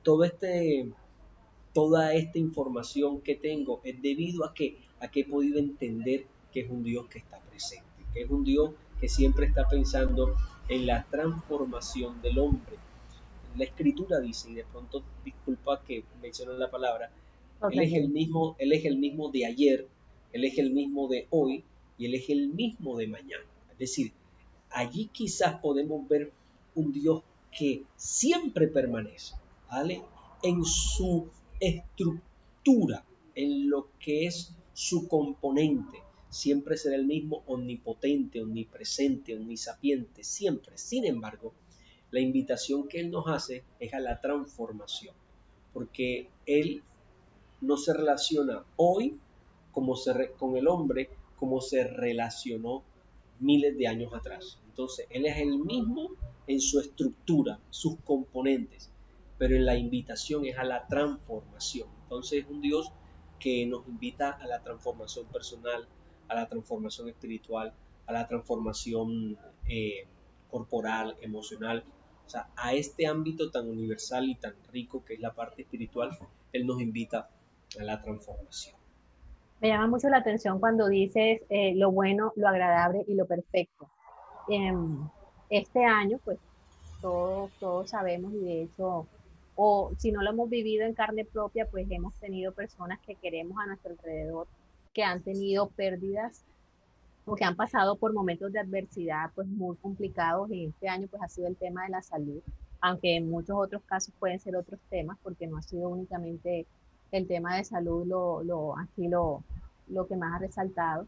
todo 0.03 0.23
este, 0.23 0.87
toda 1.73 2.13
esta 2.13 2.39
información 2.39 3.21
que 3.21 3.35
tengo 3.35 3.81
es 3.83 4.01
debido 4.01 4.45
a 4.45 4.53
que, 4.53 4.77
a 4.99 5.09
que 5.09 5.21
he 5.21 5.25
podido 5.25 5.59
entender 5.59 6.25
que 6.51 6.61
es 6.61 6.69
un 6.69 6.83
Dios 6.83 7.07
que 7.07 7.19
está 7.19 7.39
presente, 7.39 7.87
que 8.13 8.21
es 8.23 8.29
un 8.29 8.43
Dios 8.43 8.71
que 8.99 9.09
siempre 9.09 9.47
está 9.47 9.67
pensando 9.67 10.35
en 10.69 10.85
la 10.85 11.05
transformación 11.09 12.21
del 12.21 12.39
hombre. 12.39 12.77
La 13.57 13.65
escritura 13.65 14.19
dice, 14.19 14.51
y 14.51 14.55
de 14.55 14.63
pronto 14.63 15.03
disculpa 15.23 15.81
que 15.85 16.03
menciono 16.21 16.53
la 16.53 16.71
palabra, 16.71 17.11
él 17.71 17.79
es 17.79 17.93
el 17.93 18.09
mismo, 18.09 18.55
él 18.59 18.73
es 18.73 18.85
el 18.85 18.97
mismo 18.97 19.29
de 19.29 19.45
ayer, 19.45 19.87
él 20.31 20.45
es 20.45 20.57
el 20.57 20.71
mismo 20.71 21.07
de 21.07 21.27
hoy 21.29 21.63
y 21.97 22.05
él 22.05 22.15
es 22.15 22.29
el 22.29 22.49
mismo 22.49 22.97
de 22.97 23.07
mañana. 23.07 23.43
Es 23.73 23.89
decir, 23.89 24.13
allí 24.69 25.09
quizás 25.11 25.59
podemos 25.59 26.07
ver 26.07 26.31
un 26.75 26.91
Dios 26.91 27.23
que 27.51 27.83
siempre 27.95 28.67
permanece, 28.67 29.35
¿vale? 29.69 30.01
En 30.41 30.63
su 30.65 31.27
estructura, 31.59 33.05
en 33.35 33.69
lo 33.69 33.89
que 33.99 34.25
es 34.25 34.53
su 34.73 35.07
componente. 35.07 35.99
Siempre 36.29 36.77
será 36.77 36.95
el 36.95 37.05
mismo 37.05 37.43
omnipotente, 37.45 38.41
omnipresente, 38.41 39.35
omnisapiente, 39.35 40.23
siempre. 40.23 40.77
Sin 40.77 41.05
embargo, 41.05 41.53
la 42.09 42.19
invitación 42.19 42.87
que 42.87 42.99
Él 42.99 43.11
nos 43.11 43.27
hace 43.27 43.63
es 43.79 43.93
a 43.93 43.99
la 43.99 44.19
transformación, 44.19 45.15
porque 45.73 46.29
Él 46.45 46.81
no 47.61 47.77
se 47.77 47.93
relaciona 47.93 48.63
hoy 48.75 49.19
como 49.71 49.95
se 49.95 50.31
con 50.37 50.57
el 50.57 50.67
hombre 50.67 51.09
como 51.37 51.59
se 51.59 51.83
relacionó 51.83 52.83
miles 53.43 53.77
de 53.77 53.87
años 53.87 54.13
atrás. 54.13 54.59
Entonces, 54.67 55.05
Él 55.09 55.25
es 55.25 55.37
el 55.37 55.59
mismo 55.59 56.11
en 56.47 56.59
su 56.59 56.79
estructura, 56.79 57.59
sus 57.69 57.97
componentes, 58.01 58.91
pero 59.37 59.55
en 59.55 59.65
la 59.65 59.77
invitación 59.77 60.45
es 60.45 60.57
a 60.57 60.63
la 60.63 60.87
transformación. 60.87 61.87
Entonces, 62.03 62.43
es 62.43 62.49
un 62.49 62.61
Dios 62.61 62.91
que 63.39 63.65
nos 63.65 63.87
invita 63.87 64.31
a 64.31 64.47
la 64.47 64.63
transformación 64.63 65.25
personal, 65.27 65.87
a 66.27 66.35
la 66.35 66.47
transformación 66.47 67.09
espiritual, 67.09 67.73
a 68.05 68.13
la 68.13 68.27
transformación 68.27 69.37
eh, 69.67 70.07
corporal, 70.49 71.17
emocional, 71.21 71.83
o 72.25 72.29
sea, 72.29 72.49
a 72.55 72.73
este 72.73 73.05
ámbito 73.05 73.51
tan 73.51 73.69
universal 73.69 74.29
y 74.29 74.35
tan 74.35 74.55
rico 74.71 75.03
que 75.03 75.15
es 75.15 75.19
la 75.19 75.33
parte 75.33 75.63
espiritual, 75.63 76.17
Él 76.53 76.65
nos 76.65 76.81
invita 76.81 77.29
a 77.79 77.83
la 77.83 78.01
transformación. 78.01 78.82
Me 79.63 79.69
llama 79.69 79.87
mucho 79.87 80.09
la 80.09 80.17
atención 80.17 80.59
cuando 80.59 80.89
dices 80.89 81.41
eh, 81.47 81.73
lo 81.75 81.89
bueno, 81.89 82.33
lo 82.35 82.49
agradable 82.49 83.05
y 83.07 83.15
lo 83.15 83.25
perfecto. 83.25 83.89
Em, 84.49 85.07
este 85.49 85.85
año, 85.85 86.19
pues 86.25 86.37
todos, 86.99 87.49
todos 87.61 87.89
sabemos 87.89 88.33
y 88.33 88.39
de 88.39 88.63
hecho, 88.63 89.07
o 89.55 89.93
si 89.97 90.11
no 90.11 90.21
lo 90.21 90.31
hemos 90.31 90.49
vivido 90.49 90.85
en 90.85 90.93
carne 90.93 91.23
propia, 91.23 91.65
pues 91.71 91.87
hemos 91.89 92.13
tenido 92.15 92.51
personas 92.51 92.99
que 93.07 93.15
queremos 93.15 93.57
a 93.57 93.67
nuestro 93.67 93.91
alrededor 93.91 94.47
que 94.93 95.05
han 95.05 95.23
tenido 95.23 95.69
pérdidas 95.69 96.43
o 97.23 97.35
que 97.35 97.45
han 97.45 97.55
pasado 97.55 97.95
por 97.95 98.11
momentos 98.11 98.51
de 98.51 98.59
adversidad 98.59 99.31
pues 99.33 99.47
muy 99.47 99.77
complicados 99.77 100.51
y 100.51 100.65
este 100.65 100.89
año 100.89 101.07
pues 101.09 101.23
ha 101.23 101.29
sido 101.29 101.47
el 101.47 101.55
tema 101.55 101.85
de 101.85 101.91
la 101.91 102.01
salud, 102.01 102.41
aunque 102.81 103.15
en 103.15 103.29
muchos 103.29 103.55
otros 103.57 103.81
casos 103.83 104.13
pueden 104.19 104.41
ser 104.41 104.57
otros 104.57 104.81
temas 104.89 105.17
porque 105.23 105.47
no 105.47 105.55
ha 105.55 105.61
sido 105.61 105.87
únicamente 105.87 106.67
el 107.13 107.27
tema 107.27 107.55
de 107.55 107.63
salud 107.63 108.05
lo, 108.05 108.43
lo, 108.43 108.77
aquí 108.77 109.07
lo, 109.07 109.43
lo 109.87 110.07
que 110.07 110.15
más 110.15 110.35
ha 110.35 110.39
resaltado. 110.39 111.07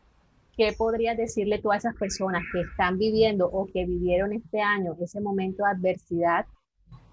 ¿Qué 0.55 0.71
podrías 0.77 1.17
decirle 1.17 1.59
tú 1.59 1.71
a 1.71 1.77
esas 1.77 1.95
personas 1.95 2.43
que 2.53 2.61
están 2.61 2.97
viviendo 2.97 3.47
o 3.47 3.65
que 3.65 3.85
vivieron 3.85 4.31
este 4.31 4.61
año 4.61 4.95
ese 5.01 5.19
momento 5.19 5.63
de 5.63 5.71
adversidad 5.71 6.45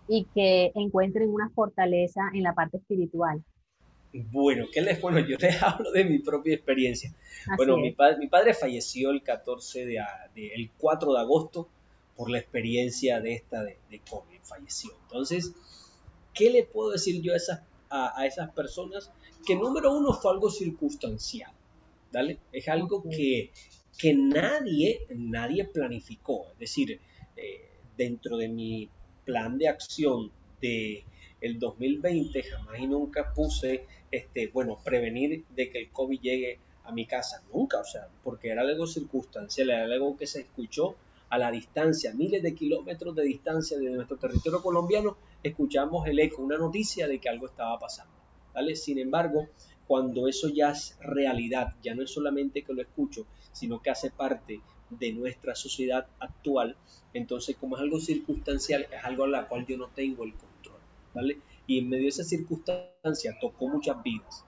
y 0.06 0.26
que 0.34 0.70
encuentren 0.74 1.28
una 1.30 1.48
fortaleza 1.50 2.20
en 2.34 2.42
la 2.42 2.54
parte 2.54 2.76
espiritual? 2.76 3.42
Bueno, 4.30 4.66
¿qué 4.70 4.82
les 4.82 5.00
bueno? 5.00 5.20
Yo 5.20 5.38
les 5.38 5.60
hablo 5.62 5.90
de 5.90 6.04
mi 6.04 6.18
propia 6.18 6.54
experiencia. 6.54 7.12
bueno, 7.56 7.76
mi, 7.78 7.96
mi, 8.18 8.28
padre 8.28 8.54
falleció 8.54 9.10
el 9.10 9.22
14 9.22 9.86
de, 9.86 9.98
el 10.54 10.70
4 10.76 11.14
de 11.14 11.20
agosto 11.20 11.68
por 12.14 12.30
la 12.30 12.38
experiencia 12.38 13.20
de 13.20 13.32
esta 13.32 13.64
de, 13.64 13.78
de 13.90 14.00
COVID, 14.00 14.38
falleció. 14.42 14.92
Entonces, 15.04 15.54
¿qué 16.34 16.50
le 16.50 16.62
puedo 16.62 16.90
decir 16.90 17.22
yo 17.22 17.32
a 17.32 17.36
esas, 17.36 17.62
a, 17.92 18.26
esas 18.26 18.50
personas? 18.50 19.10
Que 19.46 19.54
número 19.54 19.92
uno 19.92 20.12
fue 20.14 20.32
algo 20.32 20.50
circunstancial, 20.50 21.52
¿vale? 22.12 22.38
Es 22.50 22.68
algo 22.68 23.02
que, 23.02 23.50
que 23.98 24.14
nadie, 24.14 25.06
nadie 25.10 25.64
planificó. 25.64 26.46
Es 26.52 26.58
decir, 26.58 27.00
eh, 27.36 27.68
dentro 27.96 28.36
de 28.36 28.48
mi 28.48 28.88
plan 29.24 29.58
de 29.58 29.68
acción 29.68 30.30
de 30.60 31.04
el 31.40 31.58
2020 31.58 32.42
jamás 32.44 32.78
y 32.78 32.86
nunca 32.86 33.32
puse, 33.34 33.84
este, 34.10 34.46
bueno, 34.48 34.78
prevenir 34.82 35.44
de 35.54 35.70
que 35.70 35.78
el 35.80 35.90
COVID 35.90 36.20
llegue 36.20 36.58
a 36.84 36.92
mi 36.92 37.06
casa, 37.06 37.42
nunca, 37.52 37.80
o 37.80 37.84
sea, 37.84 38.08
porque 38.24 38.48
era 38.48 38.62
algo 38.62 38.86
circunstancial, 38.86 39.70
era 39.70 39.84
algo 39.84 40.16
que 40.16 40.26
se 40.26 40.40
escuchó 40.40 40.94
a 41.28 41.38
la 41.38 41.50
distancia, 41.50 42.12
miles 42.12 42.42
de 42.42 42.54
kilómetros 42.54 43.14
de 43.16 43.24
distancia 43.24 43.78
de 43.78 43.90
nuestro 43.90 44.16
territorio 44.18 44.62
colombiano, 44.62 45.16
escuchamos 45.42 46.06
el 46.06 46.18
eco, 46.18 46.42
una 46.42 46.58
noticia 46.58 47.06
de 47.08 47.18
que 47.18 47.28
algo 47.28 47.46
estaba 47.46 47.78
pasando, 47.78 48.14
¿vale? 48.54 48.76
Sin 48.76 48.98
embargo, 48.98 49.48
cuando 49.86 50.28
eso 50.28 50.48
ya 50.48 50.70
es 50.70 50.96
realidad, 51.00 51.74
ya 51.82 51.94
no 51.94 52.02
es 52.02 52.10
solamente 52.10 52.62
que 52.62 52.72
lo 52.72 52.82
escucho, 52.82 53.26
sino 53.52 53.82
que 53.82 53.90
hace 53.90 54.10
parte 54.10 54.60
de 54.90 55.12
nuestra 55.12 55.54
sociedad 55.54 56.06
actual, 56.20 56.76
entonces 57.14 57.56
como 57.56 57.76
es 57.76 57.82
algo 57.82 58.00
circunstancial, 58.00 58.86
es 58.90 59.04
algo 59.04 59.24
a 59.24 59.28
la 59.28 59.48
cual 59.48 59.66
yo 59.66 59.76
no 59.76 59.88
tengo 59.88 60.24
el 60.24 60.34
control 60.34 60.52
¿vale? 61.14 61.38
Y 61.66 61.78
en 61.78 61.88
medio 61.88 62.04
de 62.04 62.08
esa 62.08 62.24
circunstancia 62.24 63.36
tocó 63.40 63.68
muchas 63.68 64.02
vidas. 64.02 64.44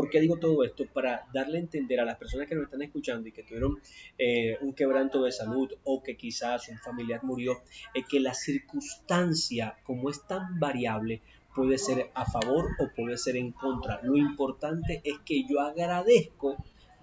¿Por 0.00 0.08
qué 0.08 0.18
digo 0.18 0.38
todo 0.38 0.64
esto? 0.64 0.86
Para 0.86 1.28
darle 1.30 1.58
a 1.58 1.60
entender 1.60 2.00
a 2.00 2.06
las 2.06 2.16
personas 2.16 2.48
que 2.48 2.54
nos 2.54 2.64
están 2.64 2.80
escuchando 2.80 3.28
y 3.28 3.32
que 3.32 3.42
tuvieron 3.42 3.78
eh, 4.16 4.56
un 4.62 4.72
quebranto 4.72 5.22
de 5.22 5.30
salud 5.30 5.70
o 5.84 6.02
que 6.02 6.16
quizás 6.16 6.70
un 6.70 6.78
familiar 6.78 7.22
murió, 7.22 7.60
es 7.92 8.06
que 8.06 8.18
la 8.18 8.32
circunstancia, 8.32 9.76
como 9.84 10.08
es 10.08 10.26
tan 10.26 10.58
variable, 10.58 11.20
puede 11.54 11.76
ser 11.76 12.10
a 12.14 12.24
favor 12.24 12.70
o 12.78 12.88
puede 12.96 13.18
ser 13.18 13.36
en 13.36 13.52
contra. 13.52 14.00
Lo 14.02 14.16
importante 14.16 15.02
es 15.04 15.18
que 15.18 15.44
yo 15.46 15.60
agradezco 15.60 16.56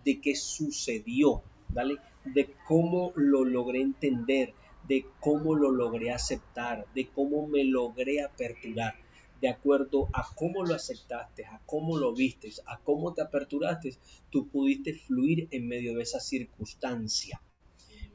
de 0.03 0.19
que 0.19 0.35
sucedió, 0.35 1.43
¿vale? 1.69 1.97
De 2.25 2.49
cómo 2.67 3.13
lo 3.15 3.45
logré 3.45 3.81
entender, 3.81 4.55
de 4.87 5.05
cómo 5.19 5.53
lo 5.53 5.69
logré 5.69 6.09
aceptar, 6.09 6.87
de 6.95 7.09
cómo 7.09 7.45
me 7.45 7.63
logré 7.63 8.23
aperturar, 8.23 8.95
de 9.41 9.49
acuerdo 9.49 10.09
a 10.13 10.27
cómo 10.35 10.65
lo 10.65 10.73
aceptaste, 10.73 11.45
a 11.45 11.61
cómo 11.65 11.97
lo 11.97 12.13
vistes, 12.13 12.61
a 12.65 12.79
cómo 12.79 13.13
te 13.13 13.21
aperturaste, 13.21 13.95
tú 14.29 14.47
pudiste 14.47 14.93
fluir 14.93 15.47
en 15.51 15.67
medio 15.67 15.95
de 15.95 16.03
esa 16.03 16.19
circunstancia. 16.19 17.41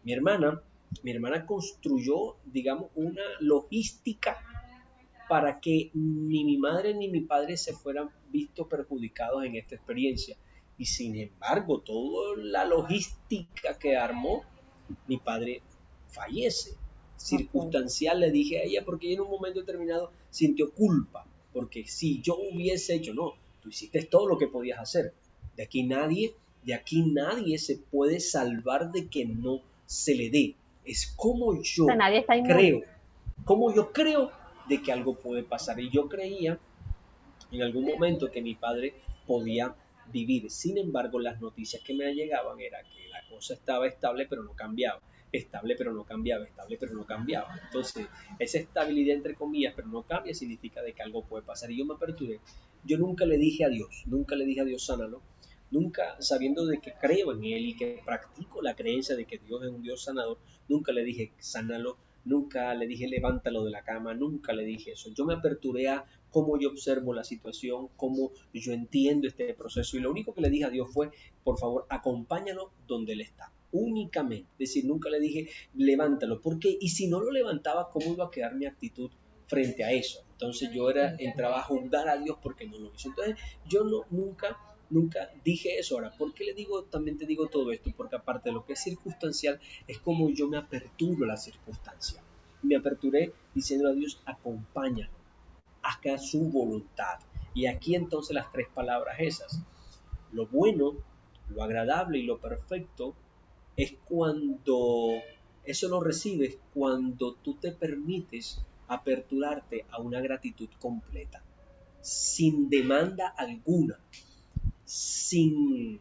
Mi 0.02 0.12
hermana, 0.12 0.62
mi 1.02 1.12
hermana 1.12 1.46
construyó, 1.46 2.36
digamos, 2.44 2.90
una 2.94 3.22
logística 3.40 4.38
para 5.28 5.60
que 5.60 5.90
ni 5.94 6.44
mi 6.44 6.58
madre 6.58 6.94
ni 6.94 7.08
mi 7.08 7.20
padre 7.20 7.56
se 7.56 7.72
fueran 7.72 8.10
vistos 8.30 8.66
perjudicados 8.66 9.44
en 9.44 9.56
esta 9.56 9.76
experiencia. 9.76 10.36
Y 10.76 10.86
sin 10.86 11.16
embargo, 11.16 11.80
toda 11.80 12.36
la 12.36 12.64
logística 12.64 13.78
que 13.78 13.96
armó, 13.96 14.42
mi 15.06 15.18
padre 15.18 15.62
fallece. 16.08 16.76
Circunstancial 17.16 18.20
le 18.20 18.30
dije 18.32 18.58
a 18.58 18.64
ella 18.64 18.84
porque 18.84 19.12
en 19.12 19.20
un 19.20 19.30
momento 19.30 19.60
determinado 19.60 20.10
sintió 20.32 20.72
culpa, 20.72 21.26
porque 21.52 21.84
si 21.86 22.20
yo 22.22 22.36
hubiese 22.36 22.94
hecho, 22.94 23.14
no, 23.14 23.34
tú 23.60 23.68
hiciste 23.68 24.02
todo 24.02 24.26
lo 24.26 24.38
que 24.38 24.48
podías 24.48 24.80
hacer. 24.80 25.12
De 25.56 25.62
aquí 25.62 25.84
nadie, 25.84 26.34
de 26.64 26.74
aquí 26.74 27.02
nadie 27.02 27.58
se 27.58 27.76
puede 27.76 28.18
salvar 28.18 28.90
de 28.90 29.06
que 29.08 29.26
no 29.26 29.60
se 29.86 30.14
le 30.14 30.30
dé. 30.30 30.54
Es 30.84 31.12
como 31.14 31.62
yo 31.62 31.86
creo, 32.44 32.80
como 33.44 33.74
yo 33.74 33.92
creo 33.92 34.32
de 34.68 34.82
que 34.82 34.90
algo 34.90 35.14
puede 35.14 35.42
pasar. 35.42 35.78
Y 35.78 35.90
yo 35.90 36.08
creía 36.08 36.58
en 37.52 37.62
algún 37.62 37.84
momento 37.84 38.30
que 38.30 38.40
mi 38.40 38.54
padre 38.54 38.94
podía 39.26 39.74
vivir. 40.10 40.50
Sin 40.50 40.78
embargo, 40.78 41.20
las 41.20 41.40
noticias 41.40 41.82
que 41.82 41.94
me 41.94 42.12
llegaban 42.14 42.58
era 42.58 42.82
que 42.82 43.08
la 43.08 43.22
cosa 43.28 43.52
estaba 43.54 43.86
estable 43.86 44.26
pero 44.28 44.42
no 44.42 44.52
cambiaba 44.54 45.00
estable 45.32 45.74
pero 45.76 45.92
no 45.92 46.04
cambiaba, 46.04 46.44
estable 46.44 46.76
pero 46.78 46.94
no 46.94 47.06
cambiaba. 47.06 47.58
Entonces, 47.64 48.06
esa 48.38 48.58
estabilidad 48.58 49.16
entre 49.16 49.34
comillas, 49.34 49.72
pero 49.74 49.88
no 49.88 50.02
cambia, 50.02 50.34
significa 50.34 50.82
de 50.82 50.92
que 50.92 51.02
algo 51.02 51.24
puede 51.24 51.44
pasar. 51.44 51.70
Y 51.70 51.78
yo 51.78 51.86
me 51.86 51.94
aperturé. 51.94 52.40
Yo 52.84 52.98
nunca 52.98 53.24
le 53.24 53.38
dije 53.38 53.64
a 53.64 53.68
Dios, 53.68 54.04
nunca 54.06 54.36
le 54.36 54.44
dije 54.44 54.60
a 54.60 54.64
Dios, 54.64 54.84
sánalo. 54.84 55.22
Nunca, 55.70 56.20
sabiendo 56.20 56.66
de 56.66 56.80
que 56.80 56.92
creo 56.92 57.32
en 57.32 57.44
Él 57.44 57.66
y 57.66 57.76
que 57.76 58.02
practico 58.04 58.60
la 58.60 58.76
creencia 58.76 59.16
de 59.16 59.24
que 59.24 59.38
Dios 59.38 59.62
es 59.62 59.70
un 59.70 59.82
Dios 59.82 60.04
sanador, 60.04 60.38
nunca 60.68 60.92
le 60.92 61.02
dije, 61.02 61.32
sánalo. 61.38 61.96
Nunca 62.24 62.72
le 62.74 62.86
dije, 62.86 63.08
levántalo 63.08 63.64
de 63.64 63.72
la 63.72 63.82
cama. 63.82 64.14
Nunca 64.14 64.52
le 64.52 64.64
dije 64.64 64.92
eso. 64.92 65.10
Yo 65.12 65.24
me 65.24 65.34
aperturé 65.34 65.88
a 65.88 66.04
cómo 66.30 66.56
yo 66.56 66.68
observo 66.68 67.14
la 67.14 67.24
situación, 67.24 67.88
cómo 67.96 68.30
yo 68.52 68.72
entiendo 68.72 69.26
este 69.26 69.54
proceso. 69.54 69.96
Y 69.96 70.00
lo 70.00 70.10
único 70.10 70.32
que 70.32 70.40
le 70.40 70.50
dije 70.50 70.66
a 70.66 70.70
Dios 70.70 70.88
fue, 70.92 71.10
por 71.42 71.58
favor, 71.58 71.86
acompáñalo 71.88 72.70
donde 72.86 73.14
Él 73.14 73.22
está 73.22 73.50
únicamente. 73.72 74.48
Es 74.52 74.70
decir, 74.70 74.84
nunca 74.84 75.08
le 75.10 75.18
dije, 75.18 75.48
levántalo. 75.74 76.40
porque 76.40 76.76
Y 76.80 76.90
si 76.90 77.08
no 77.08 77.20
lo 77.20 77.30
levantaba, 77.32 77.90
¿cómo 77.90 78.12
iba 78.12 78.26
a 78.26 78.30
quedar 78.30 78.54
mi 78.54 78.66
actitud 78.66 79.10
frente 79.46 79.84
a 79.84 79.92
eso? 79.92 80.24
Entonces 80.32 80.70
yo 80.72 80.90
era, 80.90 81.14
entraba 81.18 81.60
a 81.60 81.62
juzgar 81.62 82.08
a 82.08 82.16
Dios 82.16 82.36
porque 82.42 82.66
no 82.66 82.78
lo 82.78 82.92
hizo. 82.94 83.08
Entonces 83.08 83.36
yo 83.66 83.84
no, 83.84 84.04
nunca, 84.10 84.58
nunca 84.90 85.30
dije 85.44 85.78
eso. 85.78 85.96
Ahora, 85.96 86.12
¿por 86.16 86.34
qué 86.34 86.44
le 86.44 86.54
digo, 86.54 86.84
también 86.84 87.16
te 87.16 87.26
digo 87.26 87.48
todo 87.48 87.72
esto? 87.72 87.90
Porque 87.96 88.16
aparte 88.16 88.50
de 88.50 88.54
lo 88.54 88.64
que 88.64 88.74
es 88.74 88.82
circunstancial, 88.82 89.60
es 89.86 89.98
como 89.98 90.30
yo 90.30 90.48
me 90.48 90.58
aperturo 90.58 91.24
a 91.24 91.28
la 91.28 91.36
circunstancia. 91.36 92.22
Me 92.62 92.76
aperturé 92.76 93.32
diciendo 93.54 93.88
a 93.88 93.92
Dios, 93.92 94.20
acompáñalo, 94.24 95.12
haga 95.82 96.18
su 96.18 96.50
voluntad. 96.50 97.18
Y 97.54 97.66
aquí 97.66 97.94
entonces 97.94 98.34
las 98.34 98.50
tres 98.52 98.68
palabras 98.72 99.16
esas. 99.18 99.60
Lo 100.32 100.46
bueno, 100.46 100.94
lo 101.50 101.62
agradable 101.62 102.18
y 102.18 102.22
lo 102.22 102.38
perfecto 102.38 103.14
es 103.76 103.94
cuando 104.08 105.22
eso 105.64 105.88
lo 105.88 106.00
recibes 106.00 106.58
cuando 106.74 107.34
tú 107.34 107.54
te 107.54 107.72
permites 107.72 108.60
aperturarte 108.88 109.86
a 109.90 110.00
una 110.00 110.20
gratitud 110.20 110.68
completa, 110.80 111.42
sin 112.00 112.68
demanda 112.68 113.28
alguna, 113.28 113.98
sin, 114.84 116.00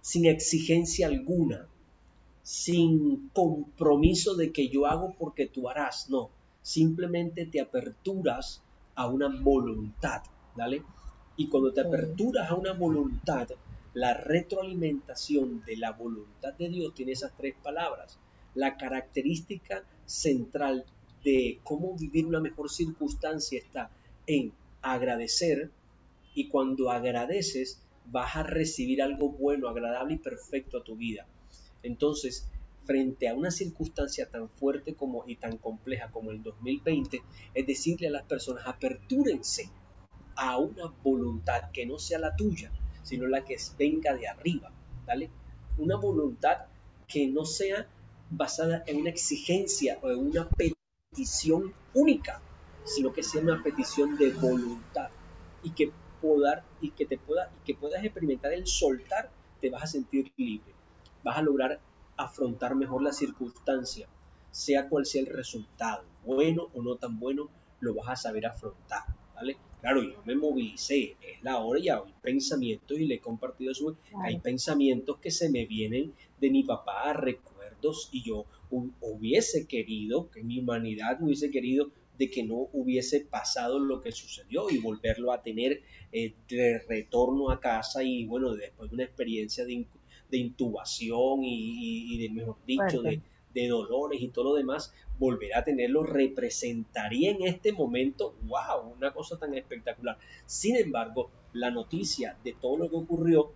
sin 0.00 0.26
exigencia 0.26 1.06
alguna, 1.06 1.66
sin 2.42 3.30
compromiso 3.30 4.34
de 4.34 4.52
que 4.52 4.68
yo 4.68 4.86
hago 4.86 5.14
porque 5.18 5.46
tú 5.46 5.68
harás, 5.68 6.10
no, 6.10 6.30
simplemente 6.62 7.46
te 7.46 7.60
aperturas 7.60 8.62
a 8.94 9.06
una 9.06 9.28
voluntad, 9.28 10.22
¿vale? 10.54 10.82
Y 11.36 11.48
cuando 11.48 11.72
te 11.72 11.80
aperturas 11.80 12.50
a 12.50 12.54
una 12.54 12.74
voluntad, 12.74 13.48
la 13.92 14.14
retroalimentación 14.14 15.64
de 15.64 15.76
la 15.76 15.92
voluntad 15.92 16.54
de 16.54 16.68
Dios 16.68 16.94
tiene 16.94 17.12
esas 17.12 17.32
tres 17.36 17.54
palabras. 17.62 18.18
La 18.54 18.76
característica 18.76 19.84
central 20.06 20.84
de 21.24 21.60
cómo 21.64 21.96
vivir 21.96 22.26
una 22.26 22.40
mejor 22.40 22.70
circunstancia 22.70 23.58
está 23.58 23.90
en 24.26 24.52
agradecer 24.82 25.70
y 26.34 26.48
cuando 26.48 26.90
agradeces 26.90 27.80
vas 28.06 28.36
a 28.36 28.42
recibir 28.42 29.02
algo 29.02 29.30
bueno, 29.30 29.68
agradable 29.68 30.14
y 30.14 30.18
perfecto 30.18 30.78
a 30.78 30.84
tu 30.84 30.96
vida. 30.96 31.26
Entonces, 31.82 32.46
frente 32.84 33.28
a 33.28 33.34
una 33.34 33.50
circunstancia 33.50 34.28
tan 34.28 34.48
fuerte 34.48 34.94
como 34.94 35.24
y 35.26 35.36
tan 35.36 35.58
compleja 35.58 36.10
como 36.10 36.30
el 36.30 36.42
2020, 36.42 37.22
es 37.54 37.66
decirle 37.66 38.08
a 38.08 38.12
las 38.12 38.24
personas, 38.24 38.66
apertúrense 38.66 39.68
a 40.36 40.58
una 40.58 40.86
voluntad 41.02 41.70
que 41.72 41.86
no 41.86 41.98
sea 41.98 42.18
la 42.18 42.34
tuya, 42.34 42.72
sino 43.10 43.26
la 43.26 43.44
que 43.44 43.56
venga 43.76 44.14
de 44.14 44.28
arriba, 44.28 44.70
¿vale? 45.04 45.30
Una 45.78 45.96
voluntad 45.96 46.58
que 47.08 47.26
no 47.26 47.44
sea 47.44 47.88
basada 48.30 48.84
en 48.86 48.98
una 48.98 49.10
exigencia 49.10 49.98
o 50.00 50.10
en 50.10 50.18
una 50.28 50.48
petición 50.48 51.74
única, 51.92 52.40
sino 52.84 53.12
que 53.12 53.24
sea 53.24 53.42
una 53.42 53.64
petición 53.64 54.16
de 54.16 54.30
voluntad 54.30 55.08
y 55.64 55.70
que 55.70 55.90
poder, 56.22 56.62
y 56.80 56.92
que 56.92 57.04
te 57.04 57.18
pueda 57.18 57.50
y 57.52 57.64
que 57.64 57.74
puedas 57.74 58.04
experimentar 58.04 58.52
el 58.52 58.68
soltar, 58.68 59.28
te 59.60 59.70
vas 59.70 59.82
a 59.82 59.86
sentir 59.88 60.32
libre. 60.36 60.72
Vas 61.24 61.38
a 61.38 61.42
lograr 61.42 61.80
afrontar 62.16 62.76
mejor 62.76 63.02
la 63.02 63.12
circunstancia, 63.12 64.06
sea 64.52 64.88
cual 64.88 65.04
sea 65.04 65.22
el 65.22 65.34
resultado, 65.34 66.04
bueno 66.24 66.68
o 66.74 66.80
no 66.80 66.94
tan 66.94 67.18
bueno, 67.18 67.48
lo 67.80 67.92
vas 67.92 68.08
a 68.08 68.14
saber 68.14 68.46
afrontar, 68.46 69.02
¿vale? 69.40 69.56
Claro, 69.80 70.02
yo 70.02 70.22
me 70.26 70.34
movilicé, 70.34 71.16
es 71.22 71.42
la 71.42 71.58
hora 71.58 71.80
y 71.80 71.88
hay 71.88 72.00
pensamientos 72.20 72.98
y 72.98 73.06
le 73.06 73.14
he 73.14 73.20
compartido 73.20 73.72
eso, 73.72 73.96
hay 74.22 74.38
pensamientos 74.38 75.18
que 75.18 75.30
se 75.30 75.48
me 75.48 75.64
vienen 75.64 76.12
de 76.38 76.50
mi 76.50 76.64
papá, 76.64 77.14
recuerdos, 77.14 78.10
y 78.12 78.22
yo 78.22 78.44
hubiese 79.00 79.66
querido, 79.66 80.30
que 80.30 80.42
mi 80.42 80.58
humanidad 80.58 81.22
hubiese 81.22 81.50
querido 81.50 81.90
de 82.18 82.30
que 82.30 82.42
no 82.42 82.68
hubiese 82.74 83.20
pasado 83.20 83.78
lo 83.78 84.02
que 84.02 84.12
sucedió 84.12 84.68
y 84.68 84.76
volverlo 84.76 85.32
a 85.32 85.42
tener 85.42 85.80
eh, 86.12 86.34
de 86.50 86.78
retorno 86.80 87.50
a 87.50 87.58
casa 87.58 88.02
y 88.04 88.26
bueno, 88.26 88.54
después 88.54 88.90
de 88.90 88.96
una 88.96 89.04
experiencia 89.04 89.64
de, 89.64 89.86
de 90.30 90.36
intubación 90.36 91.42
y, 91.42 92.18
de, 92.18 92.28
mejor 92.28 92.58
dicho, 92.66 93.00
de, 93.00 93.22
de, 93.54 93.68
dolores 93.68 94.20
y 94.20 94.28
todo 94.28 94.50
lo 94.50 94.54
demás, 94.56 94.92
volver 95.20 95.54
a 95.54 95.62
tenerlo 95.62 96.02
representaría 96.02 97.30
en 97.30 97.42
este 97.42 97.72
momento, 97.72 98.34
wow, 98.44 98.94
una 98.96 99.12
cosa 99.12 99.38
tan 99.38 99.54
espectacular. 99.54 100.18
Sin 100.46 100.76
embargo, 100.76 101.30
la 101.52 101.70
noticia 101.70 102.36
de 102.42 102.54
todo 102.54 102.78
lo 102.78 102.90
que 102.90 102.96
ocurrió 102.96 103.52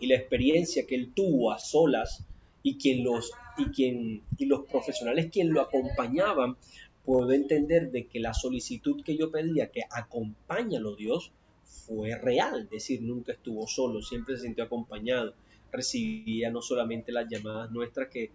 y 0.00 0.08
la 0.08 0.16
experiencia 0.16 0.84
que 0.84 0.96
él 0.96 1.12
tuvo 1.14 1.52
a 1.52 1.58
solas 1.58 2.26
y 2.64 2.76
quien 2.76 3.04
los 3.04 3.30
y 3.56 3.66
quien 3.66 4.22
y 4.36 4.46
los 4.46 4.66
profesionales 4.66 5.30
quien 5.30 5.52
lo 5.52 5.60
acompañaban 5.60 6.56
puedo 7.04 7.30
entender 7.30 7.92
de 7.92 8.08
que 8.08 8.18
la 8.18 8.34
solicitud 8.34 9.04
que 9.04 9.16
yo 9.16 9.30
pedía 9.30 9.70
que 9.70 9.82
acompáñalo 9.88 10.96
Dios 10.96 11.30
fue 11.64 12.16
real, 12.16 12.62
es 12.62 12.70
decir, 12.70 13.02
nunca 13.02 13.32
estuvo 13.32 13.66
solo, 13.68 14.02
siempre 14.02 14.36
se 14.36 14.42
sintió 14.42 14.64
acompañado 14.64 15.34
recibía 15.74 16.50
no 16.50 16.62
solamente 16.62 17.12
las 17.12 17.28
llamadas 17.28 17.70
nuestras, 17.70 18.08
que 18.08 18.30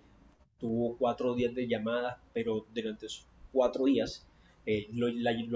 tuvo 0.60 0.96
cuatro 0.98 1.36
días 1.36 1.54
de 1.56 1.68
llamadas, 1.68 2.18
pero 2.34 2.66
durante 2.74 3.06
esos 3.06 3.26
cuatro 3.52 3.86
días 3.86 4.26
eh, 4.66 4.88
lo, 4.94 5.10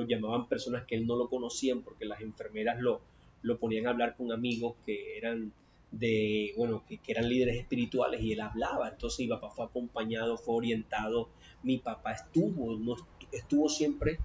llamaban 0.05 0.47
personas 0.47 0.85
que 0.85 0.95
él 0.95 1.05
no 1.05 1.15
lo 1.15 1.29
conocían 1.29 1.81
porque 1.81 2.05
las 2.05 2.21
enfermeras 2.21 2.79
lo, 2.79 3.01
lo 3.41 3.57
ponían 3.59 3.87
a 3.87 3.91
hablar 3.91 4.15
con 4.15 4.31
amigos 4.31 4.75
que 4.85 5.17
eran 5.17 5.51
de, 5.91 6.53
bueno, 6.57 6.83
que, 6.87 6.99
eran 7.07 7.29
líderes 7.29 7.57
espirituales 7.57 8.21
y 8.21 8.33
él 8.33 8.41
hablaba. 8.41 8.89
Entonces 8.89 9.19
mi 9.19 9.27
papá 9.27 9.49
fue 9.51 9.65
acompañado, 9.65 10.37
fue 10.37 10.55
orientado. 10.55 11.29
Mi 11.61 11.77
papá 11.77 12.13
estuvo, 12.13 12.75
no, 12.75 12.95
estuvo 13.31 13.69
siempre 13.69 14.19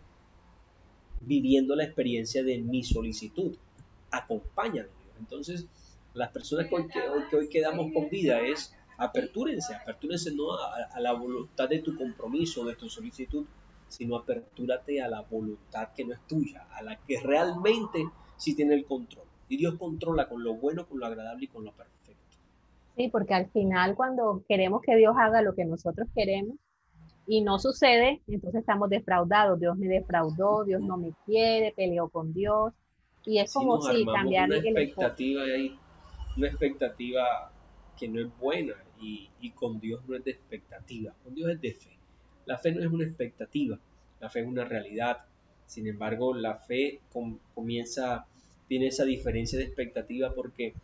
viviendo 1.21 1.77
la 1.77 1.85
experiencia 1.85 2.43
de 2.43 2.59
mi 2.59 2.83
solicitud. 2.83 3.55
Acompáñalo. 4.11 4.89
Entonces, 5.19 5.67
las 6.15 6.31
personas 6.31 6.69
que 6.69 7.37
hoy, 7.37 7.49
quedamos 7.49 7.93
con 7.93 8.09
vida 8.09 8.41
es 8.41 8.75
apertúrense, 8.99 9.75
apertúrense 9.75 10.35
no 10.35 10.53
a, 10.55 11.01
la 11.01 11.13
voluntad 11.13 11.69
de 11.69 11.79
tu 11.79 11.97
compromiso, 11.97 12.65
de 12.65 12.75
tu 12.75 12.89
solicitud, 12.89 13.47
sino 13.89 14.17
apertúrate 14.17 15.01
a 15.01 15.09
la 15.09 15.23
voluntad 15.23 15.89
que 15.95 16.05
no 16.05 16.13
es 16.13 16.21
tuya, 16.27 16.67
a 16.73 16.83
la 16.83 16.97
que 16.97 17.21
realmente 17.21 18.05
sí 18.37 18.55
tiene 18.55 18.75
el 18.75 18.85
control. 18.85 19.25
Y 19.49 19.57
Dios 19.57 19.77
controla 19.79 20.29
con 20.29 20.43
lo 20.43 20.55
bueno, 20.55 20.87
con 20.87 20.99
lo 20.99 21.07
agradable 21.07 21.45
y 21.45 21.49
con 21.49 21.65
lo 21.65 21.73
perfecto. 21.73 21.97
Sí, 22.97 23.09
porque 23.09 23.35
al 23.35 23.49
final 23.51 23.95
cuando 23.95 24.43
queremos 24.49 24.83
que 24.83 24.97
Dios 24.97 25.15
haga 25.17 25.41
lo 25.41 25.55
que 25.55 25.65
nosotros 25.65 26.09
queremos 26.15 26.57
y 27.27 27.43
no 27.43 27.59
sucede, 27.59 28.21
entonces 28.27 28.61
estamos 28.61 28.91
defraudados. 28.91 29.61
Dios 29.61 29.77
me 29.79 29.87
defraudó, 29.87 30.65
Dios 30.65 30.83
no 30.83 30.97
me 30.97 31.13
quiere, 31.25 31.73
peleó 31.77 32.09
con 32.09 32.35
Dios. 32.35 32.75
Y 33.25 33.39
es 33.39 33.53
como 33.53 33.81
si 33.81 34.05
cambiar 34.05 34.53
el 34.53 34.67
expectativa 34.67 35.43
ahí 35.43 35.79
una 36.37 36.49
expectativa 36.49 37.51
que 37.99 38.09
no 38.09 38.21
es 38.21 38.39
buena 38.39 38.75
y, 39.01 39.51
con 39.51 39.81
Dios 39.81 40.03
no 40.07 40.17
es 40.17 40.25
de 40.25 40.33
expectativa, 40.33 41.15
con 41.25 41.35
Dios 41.35 41.51
es 41.51 41.61
de 41.61 41.73
fe. 41.73 41.97
La 42.47 42.59
fe 42.59 42.73
no 42.73 42.81
es 42.81 42.87
una 42.87 43.05
expectativa, 43.05 43.79
la 44.21 44.31
fe 44.31 44.41
es 44.41 44.47
una 44.47 44.65
realidad. 44.65 45.19
Sin 45.67 45.87
embargo, 45.87 46.35
la 46.35 46.57
fe 46.57 47.01
comienza, 47.55 48.27
tiene 48.69 48.87
esa 48.87 49.05
diferencia 49.05 49.59
de 49.59 49.65
expectativa 49.65 50.33
porque 50.33 50.75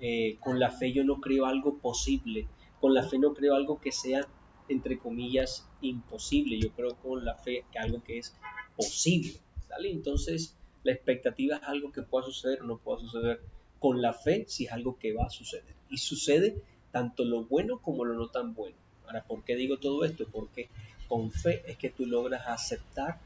eh, 0.00 0.36
con 0.40 0.58
la 0.58 0.70
fe 0.70 0.92
yo 0.92 1.04
no 1.04 1.20
creo 1.20 1.46
algo 1.46 1.78
posible, 1.78 2.46
con 2.80 2.94
la 2.94 3.02
fe 3.02 3.18
no 3.18 3.34
creo 3.34 3.54
algo 3.54 3.80
que 3.80 3.92
sea, 3.92 4.26
entre 4.68 4.98
comillas, 4.98 5.68
imposible, 5.80 6.58
yo 6.58 6.70
creo 6.70 6.94
con 6.96 7.24
la 7.24 7.34
fe 7.34 7.64
que 7.72 7.78
algo 7.78 8.02
que 8.02 8.18
es 8.18 8.34
posible. 8.76 9.34
Entonces, 9.82 10.56
la 10.82 10.92
expectativa 10.92 11.56
es 11.56 11.62
algo 11.64 11.92
que 11.92 12.02
pueda 12.02 12.26
suceder 12.26 12.62
o 12.62 12.64
no 12.64 12.78
pueda 12.78 13.00
suceder 13.00 13.40
con 13.78 14.00
la 14.00 14.12
fe 14.12 14.44
si 14.48 14.66
es 14.66 14.72
algo 14.72 14.98
que 14.98 15.12
va 15.12 15.24
a 15.24 15.30
suceder. 15.30 15.74
Y 15.88 15.98
sucede 15.98 16.62
tanto 16.92 17.24
lo 17.24 17.44
bueno 17.44 17.78
como 17.78 18.04
lo 18.04 18.14
no 18.14 18.28
tan 18.28 18.54
bueno. 18.54 18.76
Ahora, 19.06 19.24
¿por 19.24 19.42
qué 19.44 19.56
digo 19.56 19.78
todo 19.78 20.04
esto? 20.04 20.24
Porque 20.30 20.68
con 21.08 21.30
fe 21.30 21.62
es 21.66 21.76
que 21.76 21.90
tú 21.90 22.06
logras 22.06 22.46
aceptar 22.46 23.18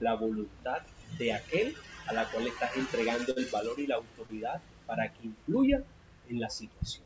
la 0.00 0.14
voluntad 0.14 0.78
de 1.18 1.32
aquel 1.32 1.74
a 2.06 2.12
la 2.12 2.30
cual 2.30 2.46
estás 2.46 2.76
entregando 2.76 3.34
el 3.36 3.46
valor 3.46 3.78
y 3.78 3.86
la 3.86 3.96
autoridad 3.96 4.60
para 4.86 5.12
que 5.12 5.26
influya 5.26 5.82
en 6.28 6.40
la 6.40 6.50
situación. 6.50 7.04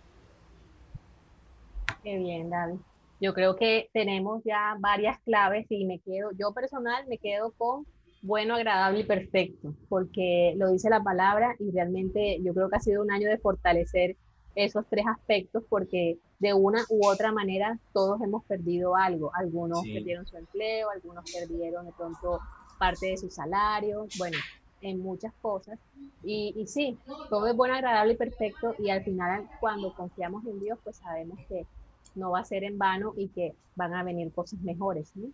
Qué 2.03 2.19
bien, 2.19 2.51
David. 2.51 2.79
Yo 3.21 3.33
creo 3.33 3.57
que 3.57 3.89
tenemos 3.93 4.43
ya 4.45 4.77
varias 4.79 5.19
claves 5.21 5.67
y 5.71 5.85
me 5.87 5.99
quedo, 6.01 6.31
yo 6.39 6.53
personal 6.53 7.07
me 7.09 7.19
quedo 7.19 7.53
con 7.53 7.87
bueno, 8.23 8.55
agradable 8.57 9.01
y 9.01 9.05
perfecto, 9.05 9.75
porque 9.89 10.55
lo 10.57 10.71
dice 10.71 10.91
la 10.91 11.03
palabra 11.03 11.55
y 11.61 11.71
realmente 11.71 12.41
yo 12.43 12.55
creo 12.55 12.69
que 12.69 12.77
ha 12.77 12.81
sido 12.81 13.03
un 13.03 13.13
año 13.13 13.29
de 13.29 13.39
fortalecer 13.39 14.17
esos 14.57 14.85
tres 14.89 15.07
aspectos 15.07 15.63
porque 15.69 16.19
de 16.41 16.55
una 16.55 16.83
u 16.89 17.07
otra 17.07 17.31
manera 17.31 17.79
todos 17.93 18.21
hemos 18.23 18.43
perdido 18.45 18.97
algo. 18.97 19.31
Algunos 19.35 19.83
perdieron 19.83 20.27
su 20.27 20.37
empleo, 20.37 20.91
algunos 20.91 21.31
perdieron 21.31 21.87
de 21.87 21.93
pronto 21.93 22.41
parte 22.79 23.07
de 23.07 23.17
su 23.19 23.31
salario, 23.31 24.07
bueno, 24.19 24.39
en 24.81 25.01
muchas 25.01 25.33
cosas. 25.41 25.79
Y, 26.25 26.55
y 26.57 26.67
sí, 26.67 26.99
todo 27.31 27.47
es 27.47 27.55
bueno, 27.55 27.75
agradable 27.75 28.15
y 28.15 28.17
perfecto 28.17 28.75
y 28.79 28.91
al 28.91 29.05
final 29.05 29.49
cuando 29.61 29.95
confiamos 29.95 30.45
en 30.47 30.59
Dios 30.59 30.79
pues 30.83 30.97
sabemos 30.97 31.39
que 31.49 31.67
no 32.15 32.31
va 32.31 32.41
a 32.41 32.45
ser 32.45 32.65
en 32.65 32.79
vano 32.79 33.13
y 33.17 33.29
que 33.29 33.55
van 33.77 33.95
a 33.95 34.03
venir 34.03 34.33
cosas 34.33 34.59
mejores. 34.61 35.13
¿no? 35.15 35.29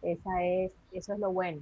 Esa 0.00 0.42
es, 0.44 0.72
eso 0.92 1.12
es 1.12 1.18
lo 1.18 1.30
bueno. 1.30 1.60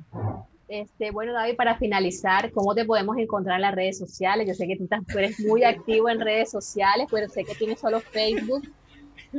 Este, 0.70 1.10
bueno, 1.10 1.32
David, 1.32 1.56
para 1.56 1.76
finalizar, 1.76 2.52
¿cómo 2.52 2.76
te 2.76 2.84
podemos 2.84 3.18
encontrar 3.18 3.56
en 3.56 3.62
las 3.62 3.74
redes 3.74 3.98
sociales? 3.98 4.46
Yo 4.46 4.54
sé 4.54 4.68
que 4.68 4.76
tú, 4.76 4.86
eres 5.18 5.40
muy 5.40 5.64
activo 5.64 6.08
en 6.08 6.20
redes 6.20 6.48
sociales, 6.48 7.08
pero 7.10 7.28
sé 7.28 7.42
que 7.42 7.56
tienes 7.56 7.80
solo 7.80 7.98
Facebook 7.98 8.62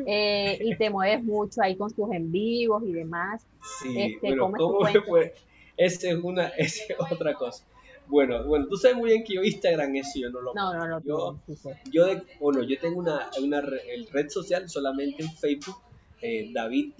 eh, 0.05 0.59
y 0.59 0.75
te 0.75 0.89
mueves 0.89 1.23
mucho 1.23 1.61
ahí 1.61 1.77
con 1.77 1.89
tus 1.93 2.11
en 2.11 2.33
vivos 2.33 2.83
y 2.85 2.91
demás. 2.91 3.47
Sí, 3.81 3.97
este, 3.97 4.35
bueno, 4.35 4.51
¿cómo, 4.57 4.85
fue? 5.07 5.33
Esa 5.77 6.09
es, 6.09 6.15
una, 6.15 6.47
esa 6.57 6.83
es 6.89 6.99
otra 6.99 7.33
cosa. 7.35 7.63
Bueno, 8.07 8.45
bueno, 8.45 8.67
tú 8.67 8.75
sabes 8.75 8.97
muy 8.97 9.11
bien 9.11 9.23
que 9.23 9.35
yo 9.35 9.41
Instagram 9.41 9.95
es 9.95 10.11
yo 10.13 10.29
no 10.29 10.41
lo 10.41 10.53
No, 10.53 10.73
no, 10.73 10.85
no. 10.85 11.01
Yo, 11.01 11.39
yo, 11.93 12.07
bueno, 12.41 12.61
yo 12.63 12.77
tengo 12.77 12.99
una, 12.99 13.29
una 13.41 13.61
red 13.61 14.27
social 14.27 14.67
solamente 14.67 15.23
en 15.23 15.31
Facebook, 15.31 15.77
eh, 16.21 16.51
David 16.51 16.91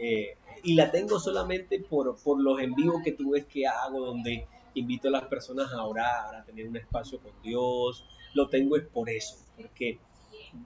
eh, 0.00 0.36
y 0.62 0.74
la 0.74 0.90
tengo 0.90 1.20
solamente 1.20 1.78
por, 1.78 2.16
por 2.22 2.40
los 2.40 2.58
en 2.60 2.74
vivo 2.74 3.02
que 3.04 3.12
tú 3.12 3.32
ves 3.32 3.44
que 3.46 3.66
hago, 3.66 4.00
donde 4.00 4.46
invito 4.74 5.08
a 5.08 5.10
las 5.10 5.24
personas 5.24 5.72
a 5.72 5.84
orar, 5.84 6.34
a 6.34 6.44
tener 6.44 6.66
un 6.68 6.76
espacio 6.76 7.18
con 7.18 7.32
Dios. 7.42 8.04
Lo 8.34 8.48
tengo 8.48 8.76
es 8.76 8.84
por 8.86 9.10
eso, 9.10 9.36
porque 9.56 9.98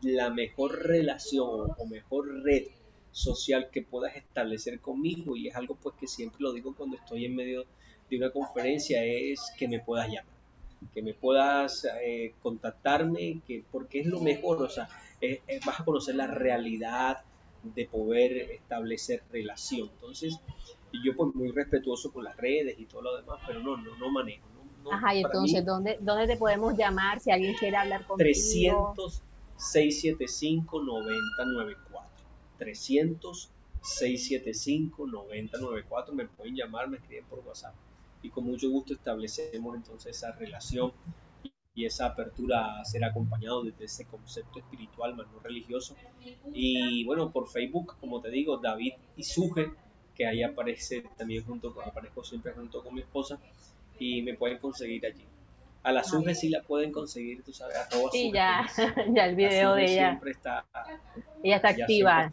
la 0.02 0.30
mejor 0.30 0.86
relación 0.86 1.70
o 1.76 1.86
mejor 1.86 2.42
red 2.42 2.66
social 3.10 3.70
que 3.70 3.82
puedas 3.82 4.16
establecer 4.16 4.80
conmigo 4.80 5.36
y 5.36 5.48
es 5.48 5.56
algo 5.56 5.76
pues 5.76 5.94
que 5.96 6.06
siempre 6.06 6.38
lo 6.40 6.52
digo 6.52 6.74
cuando 6.76 6.96
estoy 6.96 7.26
en 7.26 7.36
medio 7.36 7.64
de 8.10 8.16
una 8.16 8.30
conferencia 8.30 9.04
es 9.04 9.52
que 9.56 9.68
me 9.68 9.78
puedas 9.78 10.08
llamar 10.08 10.34
que 10.92 11.00
me 11.00 11.14
puedas 11.14 11.86
eh, 12.02 12.34
contactarme 12.42 13.40
que 13.46 13.62
porque 13.70 14.00
es 14.00 14.06
lo 14.06 14.20
mejor 14.20 14.62
o 14.62 14.68
sea 14.68 14.88
vas 15.64 15.80
a 15.80 15.84
conocer 15.84 16.16
la 16.16 16.26
realidad 16.26 17.18
de 17.74 17.86
poder 17.86 18.32
establecer 18.50 19.22
relación. 19.30 19.88
Entonces 19.94 20.38
yo 21.04 21.16
pues 21.16 21.34
muy 21.34 21.50
respetuoso 21.50 22.12
con 22.12 22.24
las 22.24 22.36
redes 22.36 22.78
y 22.78 22.84
todo 22.84 23.02
lo 23.02 23.16
demás 23.16 23.40
pero 23.46 23.58
no 23.60 23.76
no 23.76 23.96
no 23.96 24.12
manejo 24.12 24.46
Ajá, 24.90 25.14
y 25.14 25.22
entonces, 25.22 25.64
¿dónde, 25.64 25.98
¿dónde 26.00 26.26
te 26.26 26.36
podemos 26.36 26.76
llamar 26.76 27.20
si 27.20 27.30
alguien 27.30 27.54
quiere 27.54 27.76
hablar 27.76 28.06
contigo? 28.06 28.94
300 28.94 29.22
675 29.56 30.82
9094 30.82 32.10
300 32.58 33.50
675 33.82 35.06
9094 35.06 36.14
me 36.14 36.26
pueden 36.26 36.56
llamar, 36.56 36.88
me 36.88 36.98
escriben 36.98 37.24
por 37.26 37.40
WhatsApp. 37.40 37.74
Y 38.22 38.30
con 38.30 38.44
mucho 38.44 38.70
gusto 38.70 38.94
establecemos 38.94 39.76
entonces 39.76 40.16
esa 40.16 40.32
relación 40.32 40.92
y 41.74 41.86
esa 41.86 42.06
apertura 42.06 42.80
a 42.80 42.84
ser 42.84 43.04
acompañado 43.04 43.64
desde 43.64 43.84
ese 43.86 44.04
concepto 44.06 44.60
espiritual 44.60 45.16
más 45.16 45.26
no 45.32 45.40
religioso 45.40 45.96
y 46.52 47.04
bueno 47.04 47.32
por 47.32 47.48
Facebook 47.48 47.96
como 48.00 48.20
te 48.20 48.30
digo 48.30 48.58
David 48.58 48.92
Isuge 49.16 49.72
que 50.14 50.26
ahí 50.26 50.42
aparece 50.42 51.04
también 51.16 51.44
junto 51.44 51.74
con, 51.74 51.84
aparezco 51.84 52.22
siempre 52.22 52.52
junto 52.52 52.82
con 52.82 52.94
mi 52.94 53.00
esposa 53.00 53.38
y 53.98 54.22
me 54.22 54.34
pueden 54.34 54.58
conseguir 54.58 55.04
allí. 55.06 55.24
A 55.82 55.92
la 55.92 56.02
Suge 56.02 56.34
sí 56.34 56.48
la 56.48 56.62
pueden 56.62 56.92
conseguir, 56.92 57.42
tú 57.42 57.52
sabes, 57.52 57.76
a 57.76 57.88
todos. 57.88 58.10
Sí, 58.12 58.30
ya, 58.32 58.66
ya 59.14 59.26
el 59.26 59.36
video 59.36 59.74
de 59.74 59.84
ella. 59.84 60.08
Siempre 60.08 60.30
está. 60.30 60.64
Ella 61.42 61.56
está 61.56 61.68
activa. 61.68 62.30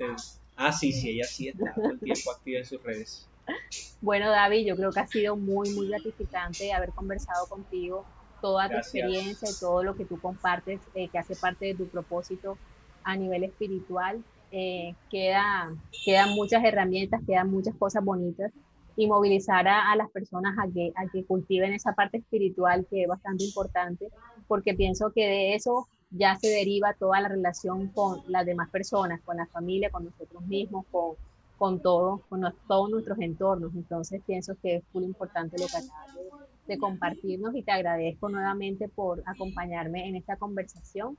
ah, 0.56 0.72
sí, 0.72 0.94
sí, 0.94 1.10
ella 1.10 1.26
sí 1.26 1.50
está 1.50 1.74
todo 1.74 1.92
el 1.92 2.00
tiempo 2.00 2.32
activa 2.32 2.60
en 2.60 2.66
sus 2.66 2.82
redes. 2.84 3.28
Bueno, 4.02 4.32
David, 4.32 4.66
yo 4.66 4.76
creo 4.76 4.92
que 4.92 5.00
ha 5.00 5.08
sido 5.08 5.36
muy, 5.36 5.70
muy 5.72 5.88
gratificante 5.88 6.74
haber 6.74 6.90
conversado 6.90 7.48
contigo, 7.48 8.04
toda 8.42 8.70
tu 8.70 8.76
experiencia 8.76 9.50
y 9.50 9.60
todo 9.60 9.84
lo 9.84 9.96
que 9.96 10.06
tú 10.06 10.20
compartes, 10.20 10.82
eh, 10.96 11.08
que 11.10 11.18
hace 11.18 11.36
parte 11.36 11.66
de 11.66 11.76
tu 11.76 11.88
propósito 11.88 12.58
a 13.04 13.16
nivel 13.16 13.44
espiritual. 13.44 14.24
Eh, 14.52 14.96
queda, 15.10 15.74
quedan 16.04 16.32
muchas 16.32 16.64
herramientas, 16.64 17.22
quedan 17.26 17.50
muchas 17.50 17.74
cosas 17.76 18.04
bonitas 18.04 18.52
y 18.98 19.08
movilizar 19.08 19.68
a, 19.68 19.96
las 19.96 20.10
personas 20.12 20.58
a 20.60 20.70
que, 20.72 20.92
a 20.96 21.08
que 21.10 21.24
cultiven 21.24 21.74
esa 21.74 21.94
parte 21.94 22.18
espiritual 22.18 22.86
que 22.90 23.04
es 23.04 23.08
bastante 23.08 23.46
importante, 23.46 24.10
porque 24.48 24.74
pienso 24.74 25.12
que 25.14 25.26
de 25.26 25.56
eso 25.56 25.88
ya 26.12 26.36
se 26.36 26.50
deriva 26.50 26.94
toda 26.94 27.22
la 27.22 27.30
relación 27.30 27.88
con 27.88 28.20
las 28.28 28.46
demás 28.46 28.70
personas, 28.70 29.22
con 29.22 29.38
la 29.38 29.48
familia, 29.48 29.90
con 29.90 30.06
nosotros 30.06 30.44
mismos, 30.44 30.86
con, 30.92 31.16
con 31.58 31.80
todo, 31.80 32.22
con 32.28 32.42
todos 32.68 32.90
nuestros 32.90 33.20
entornos. 33.20 33.74
Entonces 33.74 34.22
pienso 34.26 34.56
que 34.62 34.78
es 34.78 34.84
muy 34.94 35.06
importante 35.06 35.58
lo 35.58 35.68
que 35.68 35.78
acabas 35.78 36.16
de, 36.16 36.51
de 36.72 36.78
compartirnos 36.78 37.54
y 37.54 37.64
te 37.64 37.72
agradezco 37.74 38.30
nuevamente 38.30 38.88
por 38.88 39.22
acompañarme 39.26 40.08
en 40.08 40.16
esta 40.16 40.38
conversación. 40.38 41.18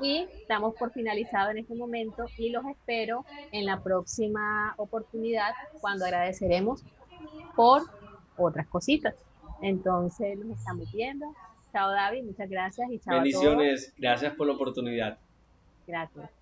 Y 0.00 0.28
estamos 0.40 0.74
por 0.76 0.92
finalizado 0.92 1.50
en 1.50 1.58
este 1.58 1.74
momento 1.74 2.26
y 2.36 2.50
los 2.50 2.64
espero 2.66 3.24
en 3.50 3.66
la 3.66 3.82
próxima 3.82 4.74
oportunidad 4.76 5.50
cuando 5.80 6.04
agradeceremos 6.04 6.84
por 7.56 7.82
otras 8.36 8.68
cositas. 8.68 9.16
Entonces 9.62 10.38
nos 10.38 10.56
estamos 10.56 10.92
viendo. 10.92 11.26
Chao 11.72 11.90
David, 11.90 12.22
muchas 12.22 12.48
gracias 12.48 12.88
y 12.92 13.00
chao. 13.00 13.16
Bendiciones, 13.16 13.92
gracias 13.98 14.32
por 14.34 14.46
la 14.46 14.52
oportunidad. 14.52 15.18
Gracias. 15.88 16.37